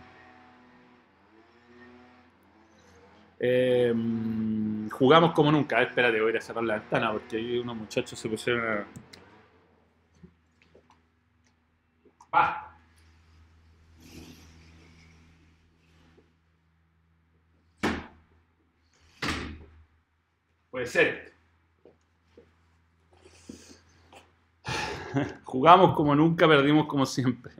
[3.40, 5.82] Em, jugamos como nunca.
[5.82, 8.86] espérate, voy a cerrar la ventana porque ahí unos muchachos se pusieron
[12.32, 12.72] a.
[20.70, 21.34] Puede ser.
[25.44, 27.54] jugamos como nunca, perdimos como siempre.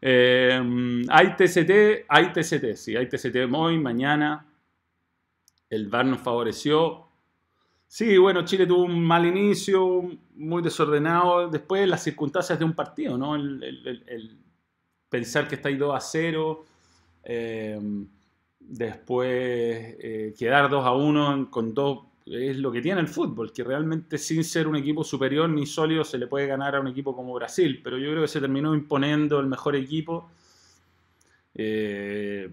[0.00, 4.44] Eh, hay TCT, hay TCT, sí, hay TCT hoy, mañana.
[5.72, 7.06] El VAR nos favoreció.
[7.86, 10.02] Sí, bueno, Chile tuvo un mal inicio,
[10.34, 11.48] muy desordenado.
[11.48, 13.34] Después las circunstancias de un partido, ¿no?
[13.34, 14.38] El,
[15.08, 16.64] pensar que está ahí 2 a 0.
[17.24, 17.80] Eh,
[18.60, 23.64] después eh, quedar 2 a 1 con dos es lo que tiene el fútbol, que
[23.64, 27.16] realmente sin ser un equipo superior ni sólido se le puede ganar a un equipo
[27.16, 30.30] como Brasil, pero yo creo que se terminó imponiendo el mejor equipo.
[31.54, 32.50] Eh,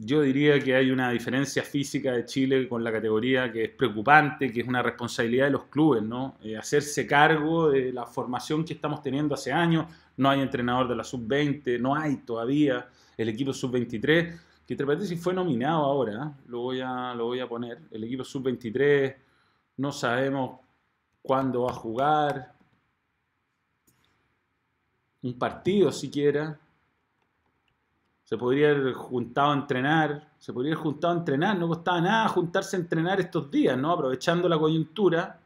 [0.00, 4.52] yo diría que hay una diferencia física de Chile con la categoría que es preocupante,
[4.52, 6.36] que es una responsabilidad de los clubes, ¿no?
[6.42, 9.86] Eh, hacerse cargo de la formación que estamos teniendo hace años.
[10.16, 15.32] No hay entrenador de la sub-20, no hay todavía el equipo sub-23 que entre fue
[15.32, 16.42] nominado ahora, ¿eh?
[16.48, 19.16] lo, voy a, lo voy a poner, el equipo sub-23,
[19.78, 20.60] no sabemos
[21.22, 22.52] cuándo va a jugar,
[25.22, 26.60] un partido siquiera,
[28.28, 32.28] se podría haber juntado a entrenar, se podría haber juntado a entrenar, no costaba nada
[32.28, 33.92] juntarse a entrenar estos días, ¿no?
[33.92, 35.40] Aprovechando la coyuntura,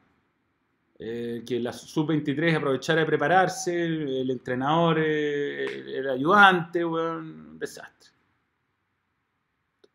[0.98, 8.12] eh, que la sub-23 aprovechara de prepararse, el entrenador, eh, el ayudante, un desastre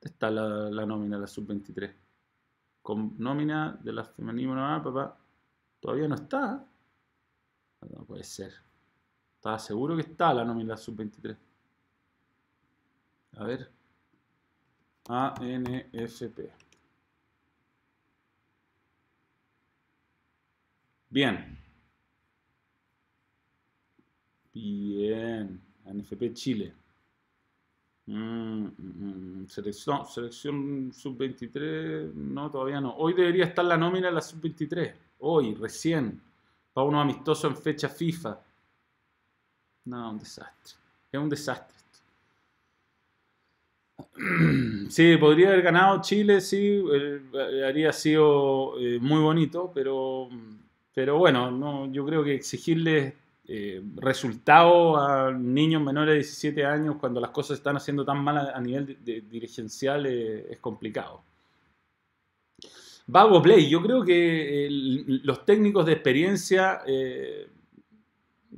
[0.08, 1.94] está la, nómina de la sub-23.
[2.82, 5.18] Con nómina de la femenina, papá,
[5.80, 6.66] todavía no está.
[7.90, 8.54] No puede ser.
[9.36, 11.38] Estaba seguro que está la nómina de la sub-23.
[13.38, 13.70] A ver.
[15.08, 16.52] ANFP.
[21.10, 21.58] Bien.
[24.54, 25.62] Bien.
[25.86, 26.74] ANFP Chile.
[28.08, 29.48] Mm, mm, mm.
[29.48, 32.96] selección, selección sub-23, no, todavía no.
[32.96, 34.94] Hoy debería estar la nómina de la sub-23.
[35.20, 36.22] Hoy, recién.
[36.74, 38.40] Para unos amistosos en fecha FIFA.
[39.86, 40.76] No, un desastre.
[41.12, 41.77] Es un desastre.
[44.90, 47.22] Sí, podría haber ganado Chile, sí, eh,
[47.68, 50.30] habría sido eh, muy bonito, pero,
[50.94, 53.14] pero bueno, no, yo creo que exigirles
[53.48, 58.38] eh, resultado a niños menores de 17 años cuando las cosas están haciendo tan mal
[58.38, 61.22] a, nivel dirigencial eh, es complicado.
[63.08, 66.82] Vago Play, yo creo que los técnicos de experiencia,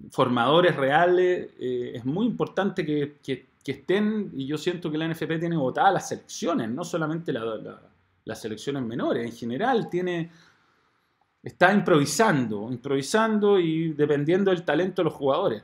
[0.09, 5.93] formadores reales, es muy importante que, estén, y yo siento que la NFP tiene votadas
[5.93, 10.31] las selecciones, no solamente las selecciones menores, en general tiene
[11.41, 15.63] está improvisando, improvisando y dependiendo del talento de los jugadores.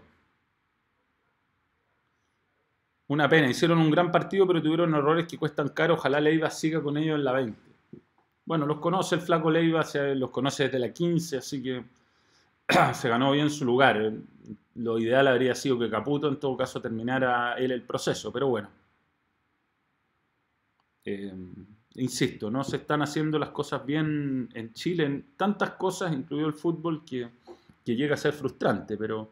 [3.08, 5.94] Una pena, hicieron un gran partido, pero tuvieron errores que cuestan caro.
[5.94, 7.62] Ojalá Leiva siga con ellos en la 20.
[8.46, 11.84] Bueno, los conoce el flaco Leiva, los conoce desde la 15, así que
[12.94, 14.12] se ganó bien su lugar.
[14.76, 18.70] Lo ideal habría sido que Caputo, en todo caso, terminara él el proceso, pero bueno.
[21.06, 21.34] Eh,
[21.96, 26.54] insisto, no se están haciendo las cosas bien en Chile, en tantas cosas, incluido el
[26.54, 27.30] fútbol, que,
[27.86, 29.32] llega a ser frustrante, pero,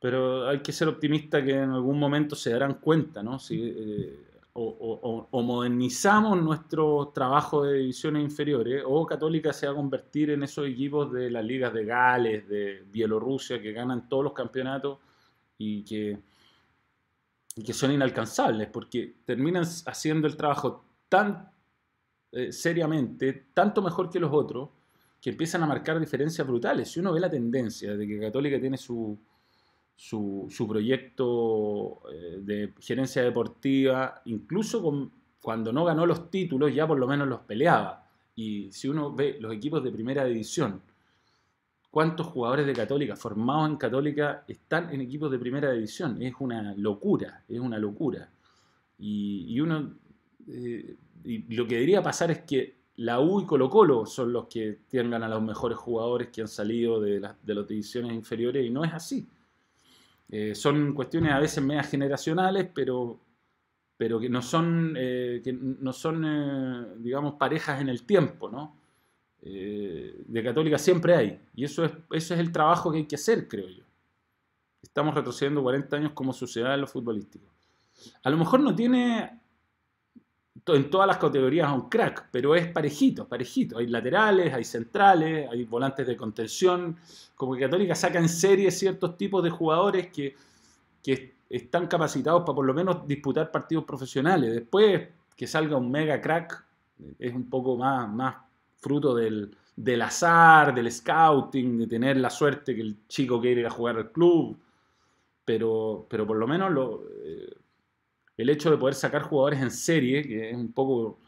[0.00, 3.38] pero hay que ser optimista que en algún momento se darán cuenta, ¿no?
[3.38, 10.30] Si, eh, o, modernizamos nuestro trabajo de divisiones inferiores, o Católica se va a convertir
[10.30, 14.98] en esos equipos de las ligas de Gales, de Bielorrusia, que ganan todos los campeonatos
[15.58, 16.18] y que,
[17.72, 21.50] son inalcanzables, porque terminan haciendo el trabajo tan
[22.32, 24.70] eh, seriamente, tanto mejor que los otros,
[25.20, 26.90] que empiezan a marcar diferencias brutales.
[26.90, 29.18] Si uno ve la tendencia de que Católica tiene su,
[29.96, 37.06] su, proyecto eh, de gerencia deportiva, incluso cuando no ganó los títulos, ya por lo
[37.06, 38.06] menos los peleaba.
[38.34, 40.82] Y si uno ve los equipos de primera división,
[41.90, 46.20] ¿cuántos jugadores de Católica formados en Católica están en equipos de primera división?
[46.20, 48.30] Es una locura, es una locura.
[48.98, 49.94] Y, uno
[50.48, 54.46] eh, y lo que debería pasar es que la U y Colo Colo son los
[54.46, 58.70] que tengan a los mejores jugadores que han salido de, de las divisiones inferiores y
[58.70, 59.26] no es así.
[60.28, 63.18] Eh, son cuestiones a veces medias generacionales, pero,
[63.96, 68.76] pero que no son, eh, que no son digamos, parejas en el tiempo, ¿no?
[69.42, 71.40] de Católica siempre hay.
[71.54, 73.84] Y eso es, eso es el trabajo que hay que hacer, creo yo.
[74.82, 77.46] Estamos retrocediendo 40 años como sociedad en lo futbolístico.
[78.24, 79.38] A lo mejor no tiene
[80.74, 83.78] en todas las categorías a un crack, pero es parejito, parejito.
[83.78, 86.96] Hay laterales, hay centrales, hay volantes de contención.
[87.36, 90.34] Como que Católica saca en serie ciertos tipos de jugadores que,
[91.48, 94.52] están capacitados para por lo menos disputar partidos profesionales.
[94.52, 96.64] Después que salga un mega crack
[97.20, 98.34] es un poco más, más
[98.78, 103.66] fruto del, del azar, del scouting, de tener la suerte que el chico quiere ir
[103.68, 104.58] a jugar al club,
[105.44, 107.54] pero, pero por lo menos lo, eh,
[108.36, 111.20] el hecho de poder sacar jugadores en serie, que es un poco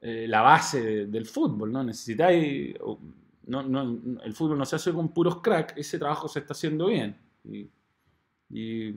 [0.00, 1.82] eh, la base del fútbol, ¿no?
[1.82, 7.16] Necesitáis, el fútbol no se hace con puros crack, ese trabajo se está haciendo bien.
[7.44, 7.68] Y,
[8.50, 8.94] y,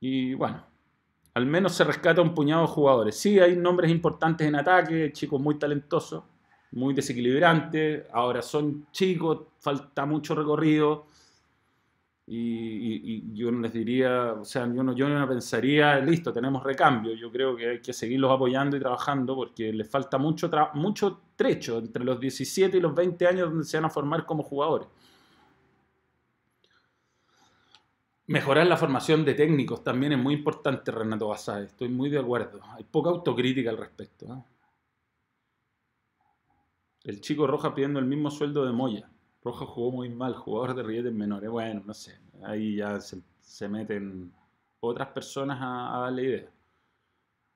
[0.00, 0.64] y bueno,
[1.34, 3.16] al menos se rescata un puñado de jugadores.
[3.16, 6.24] Sí, hay nombres importantes en ataque, chicos muy talentosos,
[6.72, 8.04] muy desequilibrantes.
[8.12, 11.06] Ahora son chicos, falta mucho recorrido.
[12.32, 17.12] Y, yo no les diría, o sea, yo no, yo no pensaría, listo, tenemos recambio.
[17.14, 21.78] Yo creo que hay que seguirlos apoyando y trabajando porque les falta mucho, mucho trecho
[21.78, 24.86] entre los 17 y los 20 años donde se van a formar como jugadores.
[28.28, 31.64] Mejorar la formación de técnicos también es muy importante, Renato Basay.
[31.64, 32.60] Estoy muy de acuerdo.
[32.76, 34.26] Hay poca autocrítica al respecto.
[34.26, 34.44] ¿eh?
[37.02, 39.10] El chico Roja pidiendo el mismo sueldo de Moya.
[39.42, 41.50] Roja jugó muy mal, jugador de rilletes menores.
[41.50, 42.18] Bueno, no sé.
[42.42, 44.32] Ahí ya se, meten
[44.80, 46.50] otras personas a, darle idea.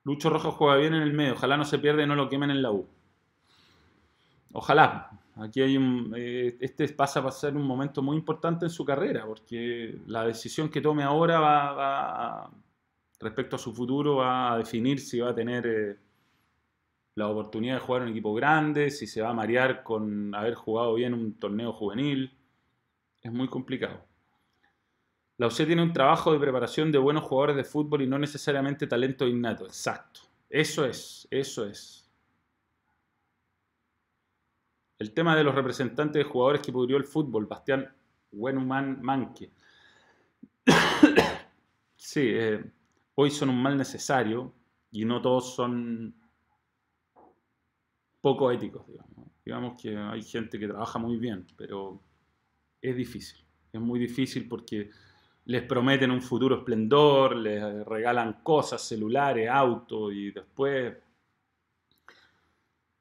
[0.05, 1.35] Lucho Roja juega bien en el medio.
[1.35, 2.87] Ojalá no se pierda y no lo quemen en la U.
[4.53, 5.11] Ojalá.
[5.37, 9.27] Aquí hay un, eh, este pasa a ser un momento muy importante en su carrera,
[9.27, 12.51] porque la decisión que tome ahora va,
[13.19, 15.97] respecto a su futuro va a definir si va a tener eh,
[17.15, 20.55] la oportunidad de jugar en un equipo grande, si se va a marear con haber
[20.55, 22.37] jugado bien un torneo juvenil.
[23.23, 24.05] Es muy complicado.
[25.37, 28.87] La UC tiene un trabajo de preparación de buenos jugadores de fútbol y no necesariamente
[28.87, 29.67] talento innato.
[29.67, 30.21] Exacto.
[30.49, 32.09] Eso es, eso es.
[34.99, 37.93] El tema de los representantes de jugadores que pudrió el fútbol, Bastián
[38.31, 39.51] Buenuman Manque.
[41.97, 42.65] sí, eh,
[43.17, 44.53] hoy son un mal necesario
[44.93, 46.15] y no todos son
[48.25, 49.11] poco éticos, digamos.
[49.45, 52.01] Digamos que hay gente que trabaja muy bien, pero
[52.81, 53.45] es difícil.
[53.71, 54.89] Es muy difícil porque
[55.45, 60.95] les prometen un futuro esplendor, les regalan cosas, celulares, autos y después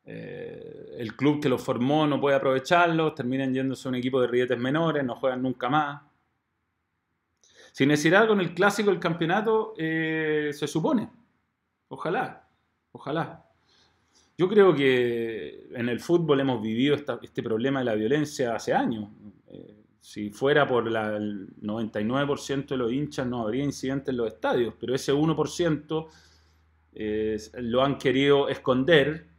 [0.04, 4.28] eh, el club que los formó no puede aprovecharlos, terminan yéndose a un equipo de
[4.28, 6.02] rietes menores, no juegan nunca más.
[7.72, 11.10] Sin necesidad con el clásico del campeonato, eh, se supone.
[11.88, 12.46] Ojalá,
[12.92, 13.53] ojalá.
[14.38, 19.10] Yo creo que en el fútbol hemos vivido este problema de la violencia hace años.
[19.48, 20.96] Eh, si fuera por el
[21.62, 26.08] 99% de los hinchas no habría incidentes en los estadios, pero ese 1%
[27.60, 29.33] lo han querido esconder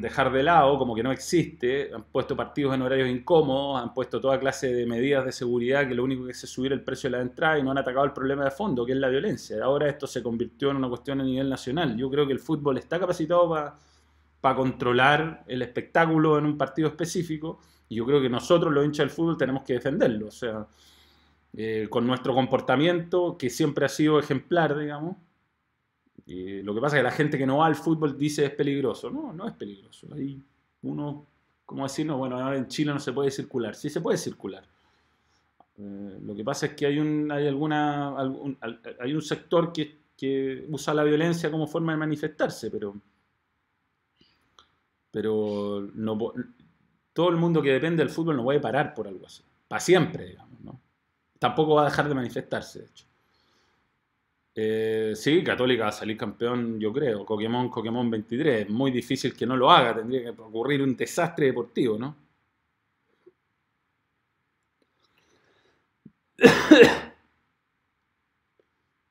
[0.00, 4.20] dejar de lado, como que no existe, han puesto partidos en horarios incómodos, han puesto
[4.20, 7.16] toda clase de medidas de seguridad que lo único que es subir el precio de
[7.16, 9.62] la entrada y no han atacado el problema de fondo, que es la violencia.
[9.62, 11.96] Ahora esto se convirtió en una cuestión a nivel nacional.
[11.96, 13.48] Yo creo que el fútbol está capacitado
[14.40, 19.06] para controlar el espectáculo en un partido específico y yo creo que nosotros, los hinchas
[19.06, 20.28] del fútbol, tenemos que defenderlo.
[20.28, 20.66] O sea,
[21.54, 25.16] eh, con nuestro comportamiento, que siempre ha sido ejemplar, digamos,
[26.26, 29.10] lo que pasa es que la gente que no va al fútbol dice es peligroso.
[29.10, 30.08] No, no es peligroso.
[30.14, 30.40] Ahí
[30.82, 31.26] uno,
[31.64, 33.74] como decir, bueno, ahora en Chile no se puede circular.
[33.74, 34.64] Sí se puede circular.
[35.78, 38.14] Eh, lo que pasa es que hay un, hay alguna,
[39.00, 42.94] hay un sector que, que, usa la violencia como forma de manifestarse, pero,
[45.10, 46.18] pero no,
[47.12, 49.42] todo el mundo que depende del fútbol no puede parar por algo así.
[49.66, 50.60] Para siempre, digamos.
[50.60, 50.80] ¿no?
[51.38, 53.06] Tampoco va a dejar de manifestarse, de hecho.
[54.54, 57.24] Eh, sí, Católica va a salir campeón, yo creo.
[57.24, 58.68] Pokémon, Pokémon 23.
[58.68, 59.96] Muy difícil que no lo haga.
[59.96, 62.16] Tendría que ocurrir un desastre deportivo, ¿no?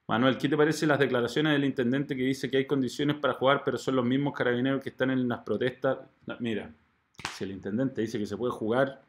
[0.08, 3.64] Manuel, ¿qué te parecen las declaraciones del intendente que dice que hay condiciones para jugar,
[3.64, 6.00] pero son los mismos carabineros que están en las protestas?
[6.40, 6.74] Mira,
[7.34, 9.02] si el intendente dice que se puede jugar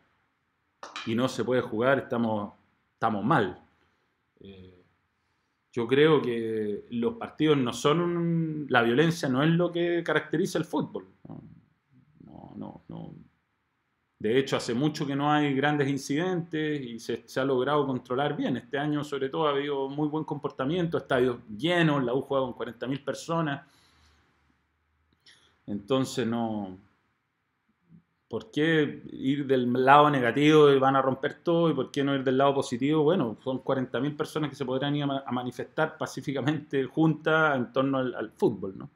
[1.07, 2.53] y no se puede jugar, estamos,
[2.95, 3.61] estamos mal.
[4.41, 4.82] Eh,
[5.73, 10.66] yo creo que los partidos no son, la violencia no es lo que caracteriza el
[10.66, 11.07] fútbol.
[11.27, 13.14] No, no, no.
[14.18, 18.57] De hecho, hace mucho que no hay grandes incidentes y se, ha logrado controlar bien.
[18.59, 22.55] Este año, sobre todo, ha habido muy buen comportamiento, estadios llenos, la U juega con
[22.55, 23.66] 40.000 personas.
[25.66, 26.79] Entonces, no,
[28.33, 31.68] ¿Por qué ir del lado negativo y van a romper todo?
[31.68, 33.03] ¿Y por qué no ir del lado positivo?
[33.03, 38.33] Bueno, son 40.000 personas que se podrán ir a manifestar pacíficamente juntas en torno al,
[38.35, 38.91] fútbol, ¿no?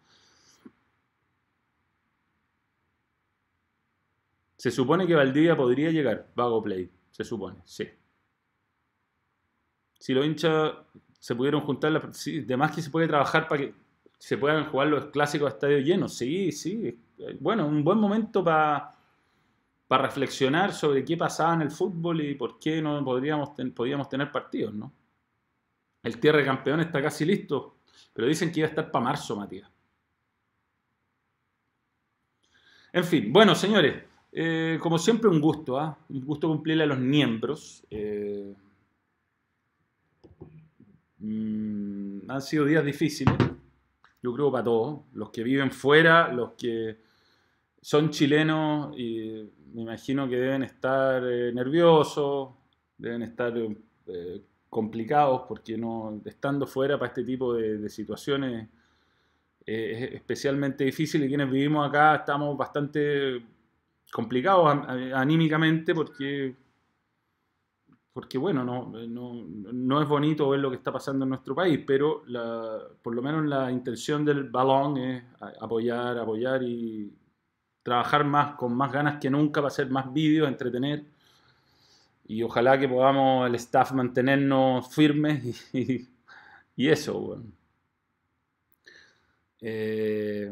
[4.57, 7.87] Se supone que Valdivia podría llegar, Vago Play, se supone, sí.
[9.99, 10.73] Si los hinchas
[11.19, 13.75] se pudieron juntar, sí, de más que se puede trabajar para que
[14.19, 18.43] se puedan jugar los clásicos a estadio llenos, sí, sí, eh, bueno, un buen momento
[18.43, 18.96] para
[19.89, 24.75] reflexionar sobre qué pasaba en el fútbol y por qué no podríamos podíamos tener partidos,
[24.75, 24.93] ¿no?
[26.03, 27.79] El tierra de campeón está casi listo,
[28.13, 29.71] pero dicen que iba a estar para marzo, Matías.
[32.93, 35.99] En fin, bueno, señores, eh, como siempre un gusto, ¿ah?
[36.09, 37.85] un gusto cumplirle a los miembros.
[37.91, 38.55] Eh,
[41.19, 43.35] mm, han sido días difíciles,
[44.23, 47.06] yo creo para todos, los que viven fuera, los que
[47.87, 52.49] son chilenos y me imagino que deben estar eh, nerviosos,
[52.99, 53.55] deben estar
[54.69, 58.69] complicados porque no estando fuera para este tipo de situaciones
[59.65, 63.41] es especialmente difícil y quienes vivimos acá estamos bastante
[64.13, 64.85] complicados
[65.15, 66.57] anímicamente porque,
[68.13, 72.25] porque bueno, no, no, es bonito ver lo que está pasando en nuestro país, pero
[73.01, 75.23] por lo menos la intención del balón es
[75.61, 77.13] apoyar, apoyar y
[77.87, 81.05] trabajar más con más ganas que nunca para hacer más vídeos, entretener
[82.27, 86.09] y ojalá que podamos el staff mantenernos firmes y,
[86.77, 87.21] eso.
[87.21, 87.45] Bueno.
[89.61, 90.51] Eh,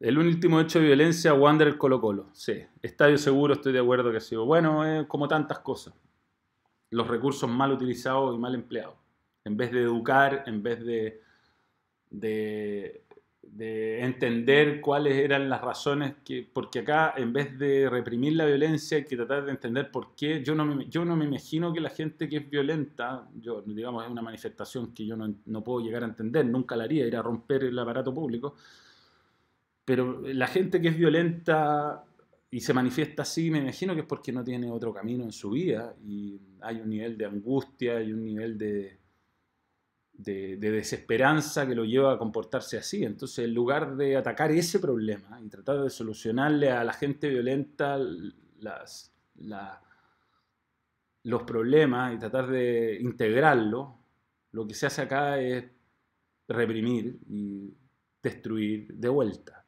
[0.00, 2.28] el último hecho de violencia, Wander Colo Colo.
[2.34, 4.44] Sí, estadio seguro, estoy de acuerdo que ha sido.
[4.44, 5.94] Bueno, como tantas cosas.
[6.90, 8.96] Los recursos mal utilizados y mal empleados.
[9.44, 11.22] En vez de educar, en vez de,
[12.10, 13.05] de
[13.52, 18.98] de entender cuáles eran las razones que, porque acá en vez de reprimir la violencia
[18.98, 20.42] hay que tratar de entender por qué.
[20.42, 24.04] Yo no me, yo no me imagino que la gente que es violenta, yo digamos
[24.04, 27.16] es una manifestación que yo no, no puedo llegar a entender, nunca la haría, ir
[27.16, 28.54] a romper el aparato público,
[29.84, 32.04] pero la gente que es violenta
[32.50, 35.50] y se manifiesta así, me imagino que es porque no tiene otro camino en su
[35.50, 38.98] vida y hay un nivel de angustia y un nivel de
[40.18, 43.04] de, desesperanza que lo lleva a comportarse así.
[43.04, 47.98] Entonces, en lugar de atacar ese problema y tratar de solucionarle a la gente violenta
[51.22, 53.98] los problemas y tratar de integrarlo,
[54.52, 55.64] lo que se hace acá es
[56.48, 57.74] reprimir y
[58.22, 59.64] destruir de vuelta.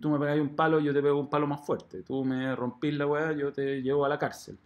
[0.00, 2.02] Tú me pegas un palo, yo te pego un palo más fuerte.
[2.02, 4.58] Tú me rompís la weá, yo te llevo a la cárcel.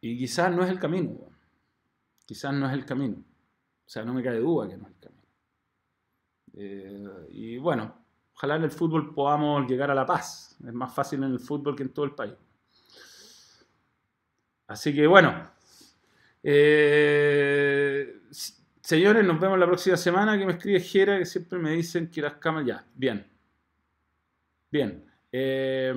[0.00, 1.18] Y quizás no es el camino.
[2.24, 3.22] Quizás no es el camino.
[3.86, 5.22] O sea, no me cae duda que no es el camino.
[6.54, 7.94] Eh, y bueno,
[8.34, 10.56] ojalá en el fútbol podamos llegar a la paz.
[10.66, 12.34] Es más fácil en el fútbol que en todo el país.
[14.66, 15.50] Así que bueno.
[16.42, 18.22] Eh,
[18.80, 20.36] señores, nos vemos la próxima semana.
[20.36, 22.66] Que me escribe Jera, que siempre me dicen que las cámaras.
[22.66, 23.30] Ya, bien.
[24.70, 25.05] Bien.
[25.32, 25.92] Eh,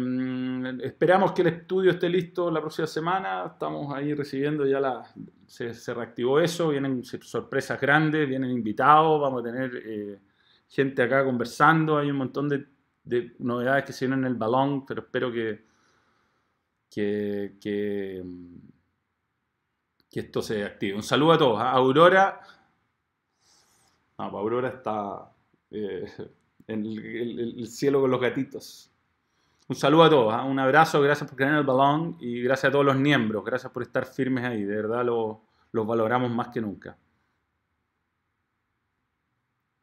[0.81, 3.45] esperamos que el estudio esté listo la próxima semana.
[3.53, 5.03] Estamos ahí recibiendo ya la.
[5.47, 6.69] Se, reactivó eso.
[6.69, 9.21] Vienen sorpresas grandes, vienen invitados.
[9.21, 10.19] Vamos a tener eh,
[10.67, 11.97] gente acá conversando.
[11.97, 12.67] Hay un montón de,
[13.39, 15.65] novedades que se vienen en el balón, pero espero que.
[16.89, 18.23] que, que,
[20.11, 20.95] esto se active.
[20.95, 21.59] Un saludo a todos.
[21.61, 21.71] ¿ah?
[21.71, 22.41] Aurora.
[24.17, 25.31] No, Aurora está
[25.71, 26.05] eh,
[26.67, 28.88] en el cielo con los gatitos.
[29.69, 30.43] Un saludo a todos, ¿ah?
[30.45, 33.71] un abrazo, gracias por creer en el balón y gracias a todos los miembros, gracias
[33.71, 36.97] por estar firmes ahí, de verdad los valoramos más que nunca.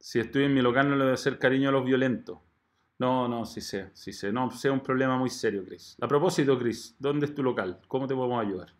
[0.00, 2.38] Si estoy en mi local no le voy a hacer cariño a los violentos.
[2.98, 4.32] No, no, sí sé, sí sé.
[4.32, 5.96] No, sea un problema muy serio, Chris.
[6.00, 7.80] A propósito, Chris, ¿dónde es tu local?
[7.86, 8.72] ¿Cómo te podemos ayudar?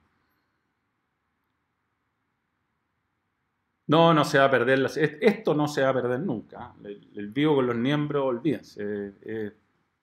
[3.89, 4.87] No, no se va a perder.
[5.21, 6.59] Esto no se va a perder nunca.
[6.61, 6.75] ¿ah?
[6.83, 8.83] El, vivo con los miembros, olvídense.
[8.83, 9.53] Eh, eh,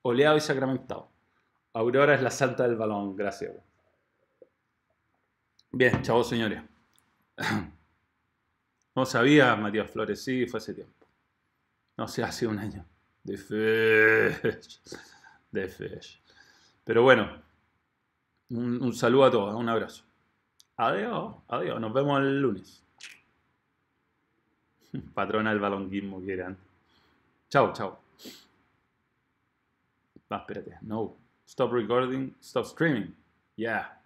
[0.03, 1.09] oleado y sacramentado.
[1.73, 3.53] Aurora es la santa del balón, gracias.
[5.71, 6.61] Bien, chao señores.
[8.95, 11.07] No sabía, Matías Flores, sí, fue hace tiempo.
[11.97, 12.85] No sé, hace un año.
[13.23, 14.81] De fesh.
[15.49, 16.21] De fesh.
[16.83, 17.41] Pero bueno,
[18.51, 20.03] un, saludo a todos, un abrazo.
[20.77, 22.83] Adiós, adiós, nos vemos el lunes.
[25.15, 26.55] Patrona del balonguismo que eran.
[27.49, 27.99] Chao, chao.
[30.81, 31.15] No.
[31.45, 32.33] Stop recording.
[32.39, 33.13] Stop streaming.
[33.55, 33.85] Yeah.